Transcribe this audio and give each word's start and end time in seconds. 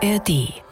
ARD. 0.00 0.62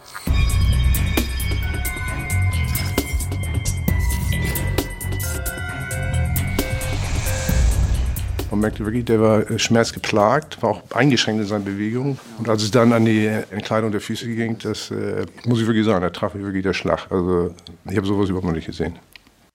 Man 8.50 8.60
merkte 8.60 8.84
wirklich, 8.84 9.04
der 9.04 9.20
war 9.20 9.50
äh, 9.50 9.58
schmerzgeplagt, 9.58 10.62
war 10.62 10.70
auch 10.70 10.90
eingeschränkt 10.92 11.42
in 11.42 11.48
seinen 11.48 11.64
Bewegungen. 11.64 12.18
Und 12.38 12.48
als 12.48 12.62
es 12.62 12.70
dann 12.70 12.92
an 12.92 13.04
die 13.04 13.26
Entkleidung 13.26 13.90
der 13.90 14.00
Füße 14.00 14.26
ging, 14.26 14.58
das 14.58 14.90
äh, 14.92 15.26
muss 15.44 15.60
ich 15.60 15.66
wirklich 15.66 15.84
sagen, 15.84 16.02
da 16.02 16.10
traf 16.10 16.34
mich 16.34 16.44
wirklich 16.44 16.62
der 16.62 16.74
Schlag. 16.74 17.10
Also 17.10 17.54
ich 17.84 17.96
habe 17.96 18.06
sowas 18.06 18.28
überhaupt 18.28 18.46
noch 18.46 18.54
nicht 18.54 18.66
gesehen. 18.66 18.96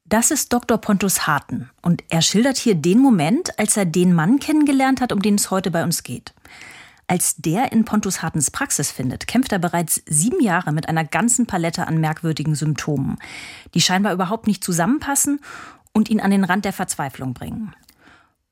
Das 0.06 0.32
ist 0.32 0.52
Dr. 0.52 0.78
Pontus 0.78 1.26
Harten 1.26 1.70
und 1.82 2.04
er 2.10 2.22
schildert 2.22 2.58
hier 2.58 2.76
den 2.76 3.00
Moment, 3.00 3.58
als 3.58 3.78
er 3.78 3.86
den 3.86 4.14
Mann 4.14 4.40
kennengelernt 4.40 5.00
hat, 5.00 5.14
um 5.14 5.22
den 5.22 5.36
es 5.36 5.50
heute 5.50 5.72
bei 5.72 5.84
uns 5.84 6.04
geht. 6.04 6.34
Als 7.12 7.36
der 7.36 7.74
in 7.74 7.84
Pontus 7.84 8.22
Hartens 8.22 8.52
Praxis 8.52 8.90
findet, 8.90 9.28
kämpft 9.28 9.52
er 9.52 9.60
bereits 9.60 10.02
sieben 10.06 10.42
Jahre 10.42 10.72
mit 10.72 10.88
einer 10.88 11.04
ganzen 11.04 11.46
Palette 11.46 11.86
an 11.86 12.00
merkwürdigen 12.00 12.56
Symptomen, 12.56 13.18
die 13.74 13.82
scheinbar 13.82 14.14
überhaupt 14.14 14.48
nicht 14.48 14.64
zusammenpassen 14.64 15.42
und 15.92 16.10
ihn 16.10 16.22
an 16.22 16.32
den 16.32 16.46
Rand 16.46 16.64
der 16.64 16.72
Verzweiflung 16.72 17.34
bringen. 17.34 17.76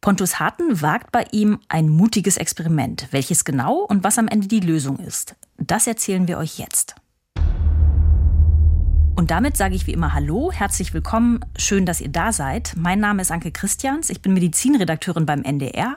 Pontus 0.01 0.41
Harten 0.41 0.81
wagt 0.81 1.13
bei 1.13 1.25
ihm 1.31 1.59
ein 1.69 1.87
mutiges 1.87 2.35
Experiment. 2.35 3.07
Welches 3.11 3.45
genau 3.45 3.77
und 3.77 4.03
was 4.03 4.17
am 4.17 4.27
Ende 4.27 4.49
die 4.49 4.59
Lösung 4.59 4.99
ist, 4.99 5.37
das 5.55 5.87
erzählen 5.87 6.27
wir 6.27 6.37
euch 6.37 6.59
jetzt. 6.59 6.95
Und 9.15 9.31
damit 9.31 9.55
sage 9.55 9.75
ich 9.75 9.87
wie 9.87 9.93
immer 9.93 10.13
Hallo, 10.13 10.51
herzlich 10.51 10.93
willkommen, 10.93 11.39
schön, 11.57 11.85
dass 11.85 12.01
ihr 12.01 12.09
da 12.09 12.33
seid. 12.33 12.73
Mein 12.75 12.99
Name 12.99 13.21
ist 13.21 13.31
Anke 13.31 13.53
Christians, 13.53 14.09
ich 14.09 14.21
bin 14.21 14.33
Medizinredakteurin 14.33 15.25
beim 15.25 15.43
NDR 15.43 15.95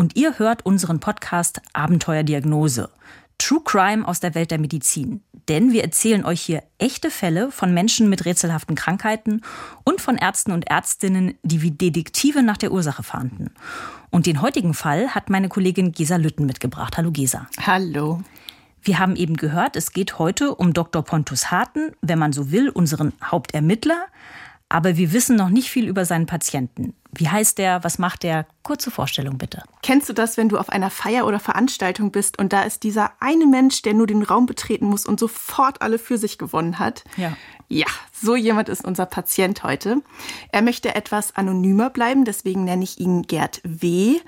und 0.00 0.16
ihr 0.16 0.38
hört 0.38 0.64
unseren 0.64 0.98
Podcast 0.98 1.60
Abenteuerdiagnose. 1.74 2.88
True 3.36 3.60
Crime 3.62 4.08
aus 4.08 4.18
der 4.18 4.34
Welt 4.34 4.50
der 4.50 4.58
Medizin. 4.58 5.22
Denn 5.46 5.72
wir 5.74 5.84
erzählen 5.84 6.24
euch 6.24 6.40
hier 6.40 6.62
echte 6.78 7.10
Fälle 7.10 7.50
von 7.52 7.74
Menschen 7.74 8.08
mit 8.08 8.24
rätselhaften 8.24 8.76
Krankheiten 8.76 9.42
und 9.84 10.00
von 10.00 10.16
Ärzten 10.16 10.52
und 10.52 10.70
Ärztinnen, 10.70 11.34
die 11.42 11.60
wie 11.60 11.72
Detektive 11.72 12.42
nach 12.42 12.56
der 12.56 12.72
Ursache 12.72 13.02
fahnden. 13.02 13.50
Und 14.08 14.24
den 14.24 14.40
heutigen 14.40 14.72
Fall 14.72 15.10
hat 15.10 15.28
meine 15.28 15.50
Kollegin 15.50 15.92
Gesa 15.92 16.16
Lütten 16.16 16.46
mitgebracht. 16.46 16.96
Hallo 16.96 17.10
Gesa. 17.10 17.46
Hallo. 17.60 18.22
Wir 18.80 19.00
haben 19.00 19.16
eben 19.16 19.36
gehört, 19.36 19.76
es 19.76 19.92
geht 19.92 20.18
heute 20.18 20.54
um 20.54 20.72
Dr. 20.72 21.04
Pontus 21.04 21.50
Harten, 21.50 21.92
wenn 22.00 22.18
man 22.18 22.32
so 22.32 22.50
will, 22.50 22.70
unseren 22.70 23.12
Hauptermittler. 23.22 24.06
Aber 24.70 24.96
wir 24.96 25.12
wissen 25.12 25.36
noch 25.36 25.50
nicht 25.50 25.68
viel 25.68 25.88
über 25.88 26.04
seinen 26.04 26.26
Patienten. 26.26 26.94
Wie 27.12 27.28
heißt 27.28 27.58
der? 27.58 27.82
Was 27.82 27.98
macht 27.98 28.22
der? 28.22 28.46
Kurze 28.62 28.92
Vorstellung 28.92 29.36
bitte. 29.36 29.64
Kennst 29.82 30.08
du 30.08 30.12
das, 30.12 30.36
wenn 30.36 30.48
du 30.48 30.58
auf 30.58 30.70
einer 30.70 30.90
Feier 30.90 31.26
oder 31.26 31.40
Veranstaltung 31.40 32.12
bist 32.12 32.38
und 32.38 32.52
da 32.52 32.62
ist 32.62 32.84
dieser 32.84 33.10
eine 33.18 33.46
Mensch, 33.46 33.82
der 33.82 33.94
nur 33.94 34.06
den 34.06 34.22
Raum 34.22 34.46
betreten 34.46 34.86
muss 34.86 35.06
und 35.06 35.18
sofort 35.18 35.82
alle 35.82 35.98
für 35.98 36.18
sich 36.18 36.38
gewonnen 36.38 36.78
hat? 36.78 37.02
Ja. 37.16 37.36
Ja, 37.72 37.86
so 38.12 38.34
jemand 38.36 38.68
ist 38.68 38.84
unser 38.84 39.06
Patient 39.06 39.62
heute. 39.62 40.02
Er 40.50 40.62
möchte 40.62 40.94
etwas 40.94 41.36
anonymer 41.36 41.90
bleiben, 41.90 42.24
deswegen 42.24 42.64
nenne 42.64 42.84
ich 42.84 42.98
ihn 42.98 43.22
Gerd 43.22 43.60
W. 43.64 44.20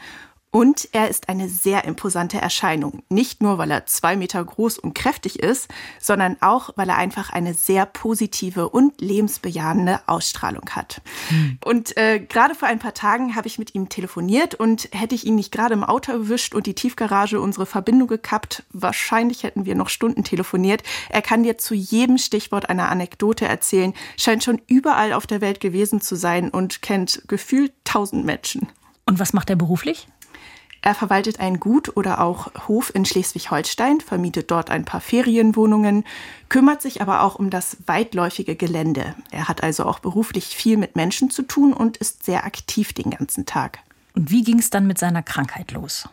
Und 0.53 0.87
er 0.93 1.09
ist 1.09 1.31
eine 1.31 1.49
sehr 1.49 1.85
imposante 1.85 2.39
Erscheinung. 2.39 3.03
Nicht 3.09 3.43
nur, 3.43 3.57
weil 3.57 3.71
er 3.71 3.87
zwei 3.87 4.17
Meter 4.17 4.45
groß 4.45 4.79
und 4.79 4.95
kräftig 4.95 5.39
ist, 5.39 5.69
sondern 5.99 6.37
auch, 6.43 6.69
weil 6.77 6.91
er 6.91 6.99
einfach 6.99 7.31
eine 7.31 7.55
sehr 7.55 7.87
positive 7.87 8.69
und 8.69 9.01
lebensbejahende 9.01 10.01
Ausstrahlung 10.07 10.69
hat. 10.71 11.01
Mhm. 11.31 11.59
Und 11.65 11.97
äh, 11.97 12.21
gerade 12.21 12.55
vor 12.55 12.69
ein 12.69 12.81
paar 12.81 12.93
Tagen 12.93 13.35
habe 13.35 13.47
ich 13.47 13.59
mit 13.59 13.75
ihm 13.75 13.89
telefoniert 13.89 14.55
und 14.55 14.91
hätte 14.93 15.15
ich 15.15 15.25
ihn 15.25 15.37
nicht 15.37 15.53
gerade 15.53 15.73
im 15.73 15.85
Auto 15.85 16.13
erwischt 16.13 16.55
und 16.55 16.67
die 16.67 16.75
Tiefgarage 16.75 17.41
unsere 17.41 17.65
Verbindung 17.65 18.09
gekappt, 18.09 18.65
wahrscheinlich 18.75 19.45
hätten 19.45 19.65
wir 19.65 19.75
noch 19.75 19.89
Stunden 19.89 20.23
telefoniert. 20.23 20.83
Er 21.09 21.23
kann 21.23 21.45
dir 21.45 21.57
zu 21.57 21.75
jedem 21.75 22.19
Stichwort 22.19 22.69
eine 22.69 22.89
Anekdote 22.89 23.49
erzählen, 23.49 23.95
scheint 24.19 24.45
schon 24.45 24.61
überall 24.67 25.15
auf 25.15 25.27
der 25.27 25.41
Welt 25.41 25.61
gewesen 25.61 26.03
zu 26.03 26.15
sein 26.15 26.51
und 26.51 26.83
kennt 26.83 27.23
gefühlt 27.27 27.73
tausend 27.85 28.27
Menschen. 28.27 28.69
Und 29.07 29.19
was 29.19 29.33
macht 29.33 29.49
er 29.49 29.57
beruflich? 29.57 30.09
Er 30.85 30.97
verwaltet 30.97 31.39
ein 31.39 31.61
Gut 31.61 31.97
oder 31.97 32.21
auch 32.21 32.51
Hof 32.67 32.93
in 32.93 33.05
Schleswig-Holstein, 33.05 34.01
vermietet 34.01 34.51
dort 34.51 34.69
ein 34.69 34.85
paar 34.85 35.01
Ferienwohnungen, 35.01 36.05
kümmert 36.49 36.83
sich 36.83 37.01
aber 37.01 37.23
auch 37.23 37.37
um 37.37 37.51
das 37.51 37.77
weitläufige 37.87 38.57
Gelände. 38.57 39.15
Er 39.31 39.47
hat 39.49 39.63
also 39.63 39.85
auch 39.85 40.01
beruflich 40.01 40.47
viel 40.47 40.77
mit 40.77 40.97
Menschen 40.97 41.31
zu 41.31 41.43
tun 41.43 41.73
und 41.73 41.99
ist 41.99 42.25
sehr 42.25 42.45
aktiv 42.45 42.93
den 42.93 43.11
ganzen 43.11 43.47
Tag. 43.47 43.79
Und 44.15 44.33
wie 44.33 44.43
ging 44.43 44.59
es 44.59 44.71
dann 44.71 44.89
mit 44.89 44.99
seiner 44.99 45.23
Krankheit 45.23 45.71
los? 45.71 46.09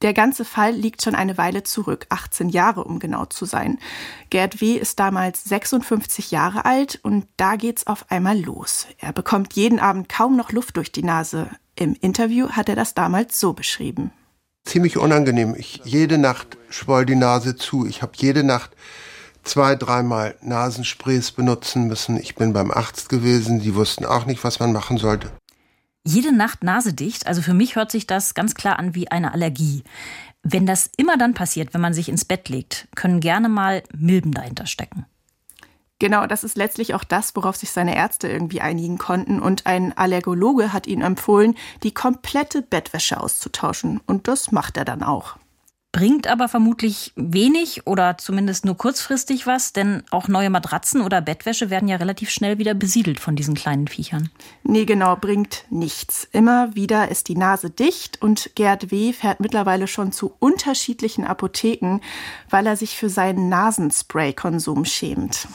Der 0.00 0.14
ganze 0.14 0.46
Fall 0.46 0.72
liegt 0.72 1.02
schon 1.02 1.14
eine 1.14 1.36
Weile 1.36 1.62
zurück, 1.62 2.06
18 2.08 2.48
Jahre 2.48 2.84
um 2.84 3.00
genau 3.00 3.26
zu 3.26 3.44
sein. 3.44 3.78
Gerd 4.30 4.62
W. 4.62 4.76
ist 4.76 4.98
damals 4.98 5.44
56 5.44 6.30
Jahre 6.30 6.64
alt 6.64 6.98
und 7.02 7.26
da 7.36 7.56
geht's 7.56 7.86
auf 7.86 8.10
einmal 8.10 8.40
los. 8.40 8.86
Er 8.96 9.12
bekommt 9.12 9.52
jeden 9.52 9.78
Abend 9.78 10.08
kaum 10.08 10.36
noch 10.36 10.52
Luft 10.52 10.78
durch 10.78 10.90
die 10.90 11.02
Nase. 11.02 11.50
Im 11.80 11.96
Interview 11.98 12.50
hat 12.50 12.68
er 12.68 12.76
das 12.76 12.92
damals 12.92 13.40
so 13.40 13.54
beschrieben. 13.54 14.12
Ziemlich 14.66 14.98
unangenehm. 14.98 15.54
Ich, 15.56 15.80
jede 15.82 16.18
Nacht 16.18 16.58
schwoll 16.68 17.06
die 17.06 17.14
Nase 17.14 17.56
zu. 17.56 17.86
Ich 17.86 18.02
habe 18.02 18.12
jede 18.16 18.44
Nacht 18.44 18.72
zwei, 19.44 19.76
dreimal 19.76 20.34
Nasensprays 20.42 21.32
benutzen 21.32 21.86
müssen. 21.86 22.20
Ich 22.20 22.34
bin 22.34 22.52
beim 22.52 22.70
Arzt 22.70 23.08
gewesen. 23.08 23.60
Die 23.60 23.74
wussten 23.74 24.04
auch 24.04 24.26
nicht, 24.26 24.44
was 24.44 24.60
man 24.60 24.72
machen 24.72 24.98
sollte. 24.98 25.30
Jede 26.06 26.32
Nacht 26.36 26.62
nasedicht, 26.64 27.26
also 27.26 27.40
für 27.40 27.54
mich 27.54 27.76
hört 27.76 27.90
sich 27.90 28.06
das 28.06 28.34
ganz 28.34 28.54
klar 28.54 28.78
an 28.78 28.94
wie 28.94 29.10
eine 29.10 29.32
Allergie. 29.32 29.82
Wenn 30.42 30.66
das 30.66 30.90
immer 30.98 31.16
dann 31.16 31.32
passiert, 31.32 31.72
wenn 31.72 31.80
man 31.80 31.94
sich 31.94 32.10
ins 32.10 32.26
Bett 32.26 32.50
legt, 32.50 32.88
können 32.94 33.20
gerne 33.20 33.48
mal 33.48 33.82
Milben 33.96 34.32
dahinter 34.32 34.66
stecken. 34.66 35.06
Genau, 36.00 36.26
das 36.26 36.44
ist 36.44 36.56
letztlich 36.56 36.94
auch 36.94 37.04
das, 37.04 37.36
worauf 37.36 37.56
sich 37.56 37.70
seine 37.70 37.94
Ärzte 37.94 38.26
irgendwie 38.26 38.62
einigen 38.62 38.96
konnten. 38.96 39.38
Und 39.38 39.66
ein 39.66 39.96
Allergologe 39.96 40.72
hat 40.72 40.86
ihnen 40.86 41.02
empfohlen, 41.02 41.54
die 41.82 41.92
komplette 41.92 42.62
Bettwäsche 42.62 43.20
auszutauschen. 43.20 44.00
Und 44.06 44.26
das 44.26 44.50
macht 44.50 44.78
er 44.78 44.86
dann 44.86 45.02
auch 45.02 45.36
bringt 45.92 46.28
aber 46.28 46.48
vermutlich 46.48 47.12
wenig 47.16 47.86
oder 47.86 48.16
zumindest 48.16 48.64
nur 48.64 48.76
kurzfristig 48.76 49.46
was, 49.46 49.72
denn 49.72 50.02
auch 50.10 50.28
neue 50.28 50.50
Matratzen 50.50 51.00
oder 51.00 51.20
Bettwäsche 51.20 51.68
werden 51.68 51.88
ja 51.88 51.96
relativ 51.96 52.30
schnell 52.30 52.58
wieder 52.58 52.74
besiedelt 52.74 53.18
von 53.18 53.34
diesen 53.34 53.54
kleinen 53.54 53.88
Viechern. 53.88 54.30
Nee, 54.62 54.84
genau, 54.84 55.16
bringt 55.16 55.64
nichts. 55.68 56.28
Immer 56.32 56.74
wieder 56.76 57.10
ist 57.10 57.28
die 57.28 57.36
Nase 57.36 57.70
dicht 57.70 58.22
und 58.22 58.52
Gerd 58.54 58.90
W. 58.90 59.12
fährt 59.12 59.40
mittlerweile 59.40 59.88
schon 59.88 60.12
zu 60.12 60.32
unterschiedlichen 60.38 61.24
Apotheken, 61.24 62.00
weil 62.48 62.66
er 62.66 62.76
sich 62.76 62.96
für 62.96 63.08
seinen 63.08 63.48
Nasenspray-Konsum 63.48 64.84
schämt. 64.84 65.48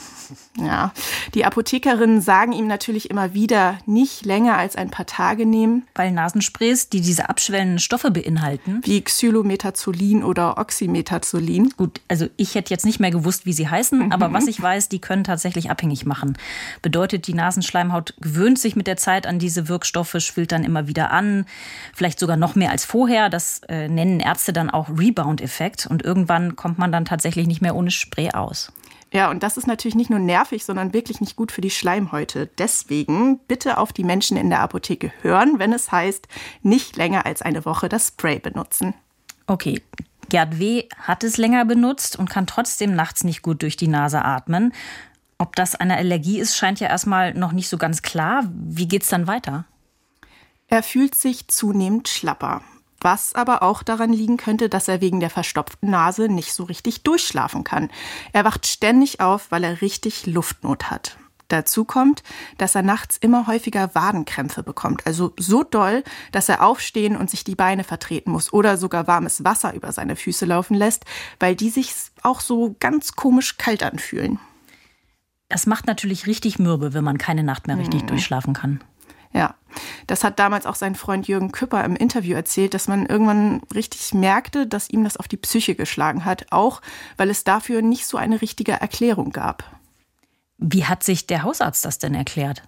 Ja, 0.58 0.92
die 1.34 1.44
Apothekerinnen 1.44 2.20
sagen 2.20 2.52
ihm 2.52 2.66
natürlich 2.66 3.10
immer 3.10 3.34
wieder, 3.34 3.78
nicht 3.86 4.24
länger 4.24 4.56
als 4.56 4.76
ein 4.76 4.90
paar 4.90 5.06
Tage 5.06 5.46
nehmen. 5.46 5.86
Weil 5.94 6.12
Nasensprays, 6.12 6.88
die 6.88 7.00
diese 7.00 7.28
abschwellenden 7.28 7.78
Stoffe 7.78 8.10
beinhalten, 8.10 8.80
wie 8.82 9.00
Xylometazolin 9.00 10.24
oder 10.26 10.58
Oxymetazolin. 10.58 11.70
Gut, 11.76 12.00
also 12.08 12.26
ich 12.36 12.54
hätte 12.54 12.70
jetzt 12.70 12.84
nicht 12.84 13.00
mehr 13.00 13.10
gewusst, 13.10 13.46
wie 13.46 13.52
sie 13.52 13.68
heißen, 13.68 14.06
mhm. 14.06 14.12
aber 14.12 14.32
was 14.32 14.46
ich 14.46 14.60
weiß, 14.60 14.88
die 14.88 15.00
können 15.00 15.24
tatsächlich 15.24 15.70
abhängig 15.70 16.04
machen. 16.04 16.36
Bedeutet, 16.82 17.26
die 17.26 17.34
Nasenschleimhaut 17.34 18.14
gewöhnt 18.20 18.58
sich 18.58 18.76
mit 18.76 18.86
der 18.86 18.96
Zeit 18.96 19.26
an 19.26 19.38
diese 19.38 19.68
Wirkstoffe, 19.68 20.16
schwillt 20.18 20.52
dann 20.52 20.64
immer 20.64 20.88
wieder 20.88 21.10
an, 21.10 21.46
vielleicht 21.94 22.18
sogar 22.18 22.36
noch 22.36 22.54
mehr 22.54 22.70
als 22.70 22.84
vorher. 22.84 23.30
Das 23.30 23.60
äh, 23.68 23.88
nennen 23.88 24.20
Ärzte 24.20 24.52
dann 24.52 24.70
auch 24.70 24.88
Rebound-Effekt 24.90 25.86
und 25.86 26.04
irgendwann 26.04 26.56
kommt 26.56 26.78
man 26.78 26.92
dann 26.92 27.04
tatsächlich 27.04 27.46
nicht 27.46 27.62
mehr 27.62 27.74
ohne 27.74 27.90
Spray 27.90 28.30
aus. 28.32 28.72
Ja, 29.12 29.30
und 29.30 29.42
das 29.42 29.56
ist 29.56 29.66
natürlich 29.66 29.94
nicht 29.94 30.10
nur 30.10 30.18
nervig, 30.18 30.64
sondern 30.64 30.92
wirklich 30.92 31.20
nicht 31.20 31.36
gut 31.36 31.52
für 31.52 31.60
die 31.60 31.70
Schleimhäute. 31.70 32.50
Deswegen 32.58 33.38
bitte 33.38 33.78
auf 33.78 33.92
die 33.92 34.04
Menschen 34.04 34.36
in 34.36 34.50
der 34.50 34.60
Apotheke 34.60 35.12
hören, 35.22 35.58
wenn 35.58 35.72
es 35.72 35.92
heißt, 35.92 36.28
nicht 36.62 36.96
länger 36.96 37.24
als 37.24 37.40
eine 37.40 37.64
Woche 37.64 37.88
das 37.88 38.08
Spray 38.08 38.40
benutzen. 38.40 38.94
Okay, 39.46 39.80
Gerd 40.28 40.58
W. 40.58 40.84
hat 40.98 41.24
es 41.24 41.36
länger 41.36 41.64
benutzt 41.64 42.16
und 42.16 42.28
kann 42.28 42.46
trotzdem 42.46 42.94
nachts 42.94 43.24
nicht 43.24 43.42
gut 43.42 43.62
durch 43.62 43.76
die 43.76 43.88
Nase 43.88 44.24
atmen. 44.24 44.72
Ob 45.38 45.54
das 45.54 45.74
eine 45.74 45.96
Allergie 45.96 46.40
ist, 46.40 46.56
scheint 46.56 46.80
ja 46.80 46.88
erstmal 46.88 47.34
noch 47.34 47.52
nicht 47.52 47.68
so 47.68 47.78
ganz 47.78 48.02
klar. 48.02 48.44
Wie 48.50 48.88
geht's 48.88 49.08
dann 49.08 49.26
weiter? 49.26 49.66
Er 50.68 50.82
fühlt 50.82 51.14
sich 51.14 51.46
zunehmend 51.48 52.08
schlapper. 52.08 52.62
Was 53.00 53.34
aber 53.34 53.62
auch 53.62 53.82
daran 53.82 54.12
liegen 54.12 54.36
könnte, 54.36 54.68
dass 54.68 54.88
er 54.88 55.00
wegen 55.00 55.20
der 55.20 55.30
verstopften 55.30 55.90
Nase 55.90 56.28
nicht 56.28 56.52
so 56.54 56.64
richtig 56.64 57.02
durchschlafen 57.02 57.62
kann. 57.62 57.90
Er 58.32 58.44
wacht 58.44 58.66
ständig 58.66 59.20
auf, 59.20 59.50
weil 59.50 59.62
er 59.62 59.80
richtig 59.82 60.26
Luftnot 60.26 60.90
hat. 60.90 61.18
Dazu 61.48 61.84
kommt, 61.84 62.22
dass 62.58 62.74
er 62.74 62.82
nachts 62.82 63.16
immer 63.16 63.46
häufiger 63.46 63.94
Wadenkrämpfe 63.94 64.62
bekommt. 64.62 65.06
Also 65.06 65.32
so 65.38 65.62
doll, 65.62 66.02
dass 66.32 66.48
er 66.48 66.64
aufstehen 66.64 67.16
und 67.16 67.30
sich 67.30 67.44
die 67.44 67.54
Beine 67.54 67.84
vertreten 67.84 68.32
muss 68.32 68.52
oder 68.52 68.76
sogar 68.76 69.06
warmes 69.06 69.44
Wasser 69.44 69.74
über 69.74 69.92
seine 69.92 70.16
Füße 70.16 70.44
laufen 70.44 70.74
lässt, 70.74 71.04
weil 71.38 71.54
die 71.54 71.70
sich 71.70 71.92
auch 72.22 72.40
so 72.40 72.74
ganz 72.80 73.12
komisch 73.12 73.56
kalt 73.58 73.82
anfühlen. 73.82 74.40
Das 75.48 75.66
macht 75.66 75.86
natürlich 75.86 76.26
richtig 76.26 76.58
mürbe, 76.58 76.92
wenn 76.94 77.04
man 77.04 77.18
keine 77.18 77.44
Nacht 77.44 77.68
mehr 77.68 77.78
richtig 77.78 78.02
mhm. 78.02 78.06
durchschlafen 78.08 78.52
kann. 78.52 78.80
Ja, 79.32 79.54
das 80.06 80.24
hat 80.24 80.38
damals 80.38 80.66
auch 80.66 80.74
sein 80.74 80.94
Freund 80.94 81.28
Jürgen 81.28 81.52
Küpper 81.52 81.84
im 81.84 81.94
Interview 81.94 82.34
erzählt, 82.34 82.74
dass 82.74 82.88
man 82.88 83.06
irgendwann 83.06 83.60
richtig 83.74 84.14
merkte, 84.14 84.66
dass 84.66 84.88
ihm 84.88 85.04
das 85.04 85.16
auf 85.16 85.28
die 85.28 85.36
Psyche 85.36 85.74
geschlagen 85.74 86.24
hat, 86.24 86.46
auch 86.50 86.80
weil 87.16 87.30
es 87.30 87.44
dafür 87.44 87.82
nicht 87.82 88.06
so 88.06 88.16
eine 88.16 88.40
richtige 88.40 88.72
Erklärung 88.72 89.30
gab. 89.30 89.64
Wie 90.58 90.84
hat 90.84 91.02
sich 91.02 91.26
der 91.26 91.42
Hausarzt 91.42 91.84
das 91.84 91.98
denn 91.98 92.14
erklärt? 92.14 92.62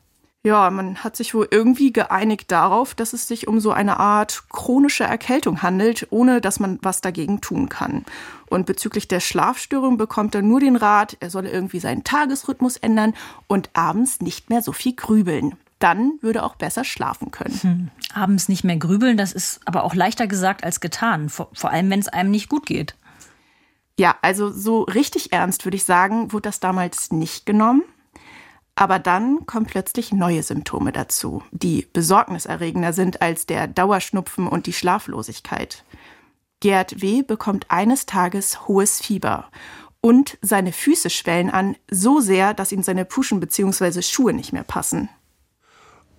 Ja, 0.44 0.70
man 0.70 1.02
hat 1.02 1.16
sich 1.16 1.34
wohl 1.34 1.48
irgendwie 1.50 1.92
geeinigt 1.92 2.50
darauf, 2.52 2.94
dass 2.94 3.12
es 3.12 3.26
sich 3.26 3.48
um 3.48 3.58
so 3.58 3.72
eine 3.72 3.98
Art 3.98 4.44
chronische 4.50 5.04
Erkältung 5.04 5.62
handelt, 5.62 6.06
ohne 6.10 6.40
dass 6.40 6.60
man 6.60 6.78
was 6.80 7.00
dagegen 7.00 7.40
tun 7.40 7.68
kann. 7.68 8.04
Und 8.48 8.64
bezüglich 8.64 9.08
der 9.08 9.20
Schlafstörung 9.20 9.98
bekommt 9.98 10.34
er 10.34 10.42
nur 10.42 10.60
den 10.60 10.76
Rat, 10.76 11.16
er 11.20 11.30
solle 11.30 11.50
irgendwie 11.50 11.80
seinen 11.80 12.04
Tagesrhythmus 12.04 12.76
ändern 12.76 13.14
und 13.48 13.70
abends 13.72 14.20
nicht 14.20 14.48
mehr 14.48 14.62
so 14.62 14.72
viel 14.72 14.94
grübeln 14.94 15.56
dann 15.78 16.18
würde 16.20 16.42
auch 16.42 16.56
besser 16.56 16.84
schlafen 16.84 17.30
können. 17.30 17.54
Hm. 17.60 17.88
Abends 18.12 18.48
nicht 18.48 18.64
mehr 18.64 18.76
grübeln, 18.76 19.16
das 19.16 19.32
ist 19.32 19.60
aber 19.64 19.84
auch 19.84 19.94
leichter 19.94 20.26
gesagt 20.26 20.64
als 20.64 20.80
getan, 20.80 21.28
vor, 21.28 21.48
vor 21.52 21.70
allem 21.70 21.90
wenn 21.90 22.00
es 22.00 22.08
einem 22.08 22.30
nicht 22.30 22.48
gut 22.48 22.66
geht. 22.66 22.96
Ja, 23.98 24.16
also 24.22 24.50
so 24.50 24.82
richtig 24.82 25.32
ernst 25.32 25.64
würde 25.66 25.76
ich 25.76 25.84
sagen, 25.84 26.32
wurde 26.32 26.42
das 26.42 26.60
damals 26.60 27.10
nicht 27.10 27.46
genommen. 27.46 27.82
Aber 28.76 29.00
dann 29.00 29.44
kommen 29.44 29.66
plötzlich 29.66 30.12
neue 30.12 30.44
Symptome 30.44 30.92
dazu, 30.92 31.42
die 31.50 31.88
besorgniserregender 31.92 32.92
sind 32.92 33.20
als 33.20 33.44
der 33.44 33.66
Dauerschnupfen 33.66 34.46
und 34.46 34.66
die 34.66 34.72
Schlaflosigkeit. 34.72 35.84
Gerd 36.60 37.02
W. 37.02 37.22
bekommt 37.22 37.72
eines 37.72 38.06
Tages 38.06 38.68
hohes 38.68 39.00
Fieber 39.00 39.50
und 40.00 40.38
seine 40.42 40.72
Füße 40.72 41.10
schwellen 41.10 41.50
an, 41.50 41.74
so 41.90 42.20
sehr, 42.20 42.54
dass 42.54 42.70
ihm 42.70 42.84
seine 42.84 43.04
Puschen 43.04 43.40
bzw. 43.40 44.02
Schuhe 44.02 44.32
nicht 44.32 44.52
mehr 44.52 44.62
passen. 44.62 45.08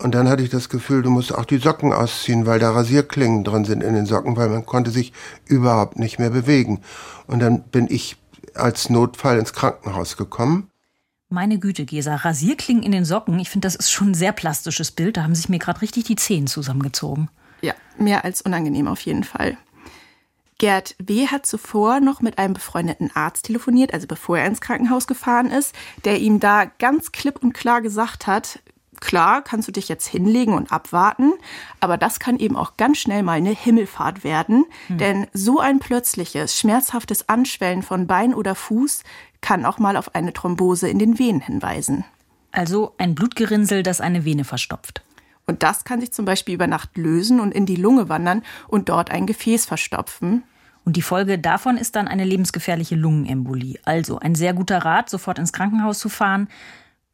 Und 0.02 0.16
dann 0.16 0.30
hatte 0.30 0.44
ich 0.44 0.50
das 0.50 0.70
Gefühl, 0.70 1.02
du 1.02 1.10
musst 1.10 1.36
auch 1.36 1.46
die 1.46 1.58
Socken 1.58 1.92
ausziehen, 1.92 2.46
weil 2.46 2.60
da 2.60 2.72
Rasierklingen 2.72 3.44
drin 3.44 3.66
sind 3.66 3.84
in 3.84 3.94
den 3.94 4.06
Socken, 4.06 4.38
weil 4.38 4.50
man 4.50 4.66
konnte 4.66 4.92
sich 4.92 5.12
überhaupt 5.46 6.00
nicht 6.00 6.20
mehr 6.20 6.30
bewegen. 6.30 6.82
Und 7.28 7.40
dann 7.40 7.64
bin 7.64 7.88
ich 7.90 8.16
als 8.56 8.90
Notfall 8.90 9.38
ins 9.38 9.54
Krankenhaus 9.54 10.16
gekommen. 10.16 10.70
Meine 11.30 11.60
Güte, 11.60 11.86
Gesa, 11.86 12.16
Rasierklingen 12.16 12.82
in 12.82 12.92
den 12.92 13.06
Socken, 13.06 13.38
ich 13.40 13.50
finde, 13.50 13.68
das 13.68 13.76
ist 13.76 13.92
schon 13.92 14.12
ein 14.12 14.16
sehr 14.16 14.32
plastisches 14.32 14.92
Bild. 14.92 15.18
Da 15.18 15.24
haben 15.24 15.36
sich 15.36 15.50
mir 15.50 15.60
gerade 15.60 15.82
richtig 15.82 16.06
die 16.06 16.16
Zehen 16.16 16.48
zusammengezogen. 16.48 17.30
Ja, 17.62 17.74
mehr 17.98 18.24
als 18.24 18.42
unangenehm 18.42 18.88
auf 18.88 19.02
jeden 19.02 19.26
Fall. 19.26 19.58
Gerd 20.60 20.96
W. 20.98 21.28
hat 21.28 21.46
zuvor 21.46 22.00
noch 22.00 22.22
mit 22.22 22.38
einem 22.38 22.54
befreundeten 22.54 23.12
Arzt 23.16 23.46
telefoniert, 23.46 23.94
also 23.94 24.08
bevor 24.08 24.40
er 24.40 24.48
ins 24.48 24.60
Krankenhaus 24.60 25.08
gefahren 25.08 25.52
ist, 25.52 25.74
der 26.04 26.20
ihm 26.20 26.40
da 26.40 26.66
ganz 26.66 27.12
klipp 27.12 27.42
und 27.42 27.54
klar 27.54 27.82
gesagt 27.82 28.28
hat, 28.28 28.60
klar, 29.02 29.42
kannst 29.42 29.68
du 29.68 29.72
dich 29.72 29.88
jetzt 29.88 30.08
hinlegen 30.08 30.54
und 30.54 30.72
abwarten, 30.72 31.34
aber 31.80 31.98
das 31.98 32.20
kann 32.20 32.38
eben 32.38 32.56
auch 32.56 32.78
ganz 32.78 32.98
schnell 32.98 33.24
mal 33.24 33.34
eine 33.34 33.52
Himmelfahrt 33.52 34.24
werden, 34.24 34.66
hm. 34.88 34.98
denn 34.98 35.28
so 35.34 35.60
ein 35.60 35.80
plötzliches, 35.80 36.58
schmerzhaftes 36.58 37.30
Anschwellen 37.30 37.84
von 37.84 38.08
Bein 38.08 38.34
oder 38.34 38.56
Fuß 38.56 39.04
kann 39.42 39.66
auch 39.66 39.78
mal 39.78 39.98
auf 39.98 40.16
eine 40.16 40.34
Thrombose 40.34 40.90
in 40.90 41.00
den 41.00 41.18
Venen 41.20 41.42
hinweisen. 41.42 42.06
Also 42.52 42.94
ein 42.98 43.16
Blutgerinnsel, 43.16 43.84
das 43.84 44.02
eine 44.02 44.26
Vene 44.26 44.44
verstopft. 44.44 45.04
Und 45.46 45.64
das 45.64 45.84
kann 45.84 46.00
sich 46.00 46.12
zum 46.12 46.26
Beispiel 46.26 46.56
über 46.56 46.68
Nacht 46.68 46.96
lösen 46.98 47.40
und 47.40 47.54
in 47.54 47.66
die 47.66 47.76
Lunge 47.76 48.10
wandern 48.10 48.44
und 48.68 48.90
dort 48.90 49.12
ein 49.12 49.26
Gefäß 49.26 49.66
verstopfen. 49.66 50.44
Und 50.86 50.96
die 50.96 51.02
Folge 51.02 51.38
davon 51.38 51.78
ist 51.78 51.96
dann 51.96 52.08
eine 52.08 52.24
lebensgefährliche 52.24 52.96
Lungenembolie. 52.96 53.80
Also 53.84 54.20
ein 54.20 54.36
sehr 54.36 54.54
guter 54.54 54.80
Rat, 54.80 55.10
sofort 55.10 55.40
ins 55.40 55.54
Krankenhaus 55.54 56.00
zu 56.00 56.10
fahren, 56.10 56.50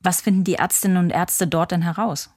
was 0.05 0.21
finden 0.21 0.43
die 0.43 0.55
Ärztinnen 0.55 0.97
und 0.97 1.09
Ärzte 1.09 1.47
dort 1.47 1.71
denn 1.71 1.81
heraus? 1.81 2.29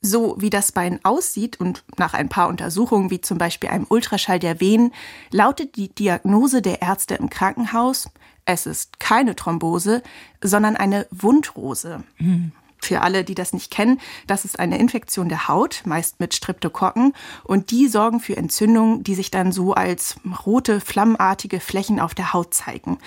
So 0.00 0.36
wie 0.38 0.50
das 0.50 0.72
Bein 0.72 0.98
aussieht 1.04 1.60
und 1.60 1.84
nach 1.96 2.14
ein 2.14 2.28
paar 2.28 2.48
Untersuchungen, 2.48 3.10
wie 3.10 3.20
zum 3.20 3.38
Beispiel 3.38 3.70
einem 3.70 3.86
Ultraschall 3.88 4.38
der 4.38 4.60
Venen, 4.60 4.92
lautet 5.30 5.76
die 5.76 5.88
Diagnose 5.88 6.60
der 6.60 6.82
Ärzte 6.82 7.14
im 7.14 7.30
Krankenhaus, 7.30 8.08
es 8.44 8.66
ist 8.66 8.98
keine 8.98 9.36
Thrombose, 9.36 10.02
sondern 10.42 10.76
eine 10.76 11.06
Wundrose. 11.10 12.02
Mhm. 12.18 12.52
Für 12.80 13.02
alle, 13.02 13.22
die 13.22 13.36
das 13.36 13.52
nicht 13.52 13.70
kennen, 13.70 14.00
das 14.26 14.44
ist 14.44 14.58
eine 14.58 14.78
Infektion 14.78 15.28
der 15.28 15.46
Haut, 15.46 15.82
meist 15.84 16.18
mit 16.18 16.34
Streptokokken, 16.34 17.12
und 17.44 17.70
die 17.70 17.86
sorgen 17.86 18.18
für 18.18 18.36
Entzündungen, 18.36 19.04
die 19.04 19.14
sich 19.14 19.30
dann 19.30 19.52
so 19.52 19.72
als 19.72 20.16
rote, 20.44 20.80
flammenartige 20.80 21.60
Flächen 21.60 22.00
auf 22.00 22.12
der 22.12 22.32
Haut 22.32 22.54
zeigen. 22.54 22.98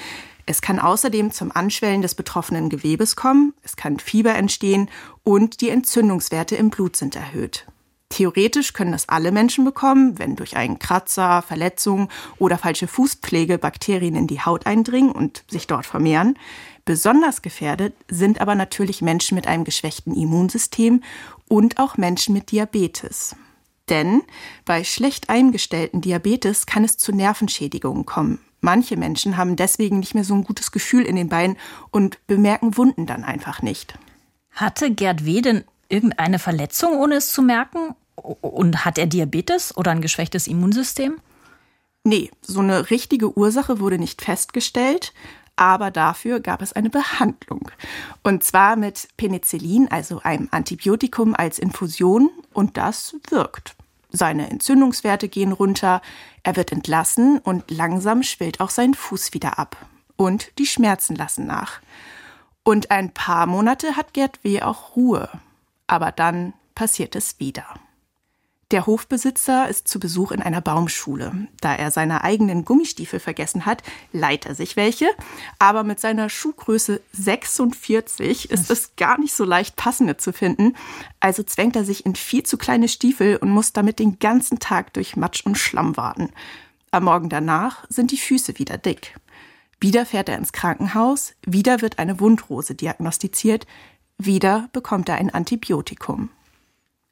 Es 0.46 0.62
kann 0.62 0.80
außerdem 0.80 1.32
zum 1.32 1.52
Anschwellen 1.52 2.02
des 2.02 2.16
betroffenen 2.16 2.70
Gewebes 2.70 3.16
kommen, 3.16 3.54
es 3.64 3.76
kann 3.76 4.00
Fieber 4.00 4.36
entstehen 4.36 4.90
und 5.24 5.62
die 5.62 5.70
Entzündungswerte 5.70 6.56
im 6.56 6.70
Blut 6.70 6.96
sind 6.96 7.16
erhöht. 7.16 7.66
Theoretisch 8.10 8.74
können 8.74 8.92
das 8.92 9.10
alle 9.10 9.32
Menschen 9.32 9.66
bekommen, 9.66 10.20
wenn 10.20 10.36
durch 10.36 10.56
einen 10.56 10.78
Kratzer, 10.78 11.42
Verletzung 11.42 12.10
oder 12.38 12.58
falsche 12.58 12.88
Fußpflege 12.88 13.58
Bakterien 13.58 14.16
in 14.16 14.28
die 14.28 14.42
Haut 14.42 14.68
eindringen 14.68 15.12
und 15.12 15.44
sich 15.50 15.66
dort 15.66 15.88
vermehren. 15.88 16.38
Besonders 16.86 17.42
gefährdet 17.42 17.96
sind 18.08 18.40
aber 18.40 18.54
natürlich 18.54 19.02
Menschen 19.02 19.36
mit 19.36 19.48
einem 19.48 19.64
geschwächten 19.64 20.14
Immunsystem 20.14 21.02
und 21.48 21.80
auch 21.80 21.98
Menschen 21.98 22.34
mit 22.34 22.52
Diabetes. 22.52 23.36
Denn 23.90 24.22
bei 24.66 24.84
schlecht 24.84 25.30
eingestellten 25.30 26.02
Diabetes 26.02 26.68
kann 26.68 26.84
es 26.84 26.98
zu 26.98 27.12
Nervenschädigungen 27.12 28.06
kommen. 28.06 28.40
Manche 28.66 28.98
Menschen 28.98 29.38
haben 29.38 29.56
deswegen 29.56 30.00
nicht 30.00 30.16
mehr 30.16 30.24
so 30.24 30.34
ein 30.34 30.44
gutes 30.44 30.72
Gefühl 30.72 31.04
in 31.04 31.16
den 31.16 31.30
Beinen 31.30 31.56
und 31.92 32.18
bemerken 32.26 32.78
Wunden 32.78 33.06
dann 33.06 33.24
einfach 33.24 33.62
nicht. 33.62 33.94
Hatte 34.50 34.90
Gerd 34.90 35.24
W. 35.24 35.42
denn 35.42 35.64
irgendeine 35.88 36.40
Verletzung, 36.40 36.98
ohne 36.98 37.18
es 37.18 37.32
zu 37.32 37.44
merken? 37.44 37.94
Und 38.16 38.84
hat 38.84 38.98
er 38.98 39.06
Diabetes 39.06 39.78
oder 39.78 39.92
ein 39.92 40.02
geschwächtes 40.02 40.48
Immunsystem? 40.48 41.18
Nee, 42.04 42.32
so 42.42 42.62
eine 42.62 42.90
richtige 42.90 43.38
Ursache 43.38 43.80
wurde 43.80 44.00
nicht 44.00 44.24
festgestellt, 44.24 45.14
aber 45.56 45.92
dafür 45.92 46.40
gab 46.40 46.64
es 46.64 46.74
eine 46.74 46.90
Behandlung. 46.90 47.70
Und 48.24 48.44
zwar 48.44 48.78
mit 48.78 49.10
Penicillin, 49.16 49.92
also 49.92 50.22
einem 50.24 50.48
Antibiotikum 50.50 51.36
als 51.36 51.60
Infusion, 51.60 52.32
und 52.52 52.78
das 52.78 53.16
wirkt. 53.30 53.75
Seine 54.16 54.50
Entzündungswerte 54.50 55.30
gehen 55.30 55.52
runter, 55.52 56.02
er 56.44 56.56
wird 56.56 56.72
entlassen 56.72 57.40
und 57.40 57.70
langsam 57.70 58.24
schwillt 58.24 58.60
auch 58.60 58.70
sein 58.70 58.94
Fuß 58.94 59.34
wieder 59.34 59.60
ab. 59.60 59.78
Und 60.16 60.58
die 60.58 60.66
Schmerzen 60.66 61.16
lassen 61.16 61.46
nach. 61.46 61.82
Und 62.64 62.92
ein 62.92 63.14
paar 63.14 63.46
Monate 63.46 63.96
hat 63.96 64.14
Gerd 64.14 64.44
W. 64.44 64.62
auch 64.62 64.96
Ruhe. 64.96 65.30
Aber 65.88 66.12
dann 66.12 66.54
passiert 66.74 67.16
es 67.16 67.40
wieder. 67.40 67.66
Der 68.72 68.88
Hofbesitzer 68.88 69.70
ist 69.70 69.88
zu 69.88 70.00
Besuch 70.00 70.32
in 70.32 70.42
einer 70.42 70.60
Baumschule. 70.60 71.48
Da 71.62 71.76
er 71.76 71.92
seine 71.92 72.24
eigenen 72.24 72.66
Gummistiefel 72.66 73.20
vergessen 73.20 73.68
hat, 73.68 73.84
leiht 74.12 74.48
er 74.48 74.56
sich 74.56 74.76
welche. 74.76 75.08
Aber 75.60 75.84
mit 75.84 76.00
seiner 76.00 76.30
Schuhgröße 76.30 77.00
46 77.12 78.50
ist 78.50 78.72
es 78.72 78.96
gar 78.96 79.20
nicht 79.20 79.36
so 79.36 79.44
leicht, 79.44 79.76
passende 79.76 80.18
zu 80.18 80.34
finden. 80.34 80.76
Also 81.20 81.44
zwängt 81.44 81.76
er 81.76 81.86
sich 81.86 82.08
in 82.08 82.16
viel 82.16 82.42
zu 82.42 82.58
kleine 82.58 82.88
Stiefel 82.88 83.38
und 83.38 83.52
muss 83.52 83.72
damit 83.72 84.00
den 84.00 84.18
ganzen 84.18 84.58
Tag 84.58 84.94
durch 84.94 85.16
Matsch 85.16 85.46
und 85.46 85.60
Schlamm 85.60 85.96
warten. 85.96 86.32
Am 86.90 87.04
Morgen 87.04 87.30
danach 87.30 87.86
sind 87.90 88.10
die 88.10 88.18
Füße 88.18 88.58
wieder 88.58 88.80
dick. 88.80 89.16
Wieder 89.80 90.08
fährt 90.08 90.30
er 90.30 90.38
ins 90.38 90.54
Krankenhaus, 90.54 91.34
wieder 91.46 91.82
wird 91.82 92.00
eine 92.00 92.20
Wundrose 92.20 92.74
diagnostiziert, 92.74 93.68
wieder 94.18 94.70
bekommt 94.72 95.10
er 95.10 95.16
ein 95.16 95.32
Antibiotikum. 95.32 96.30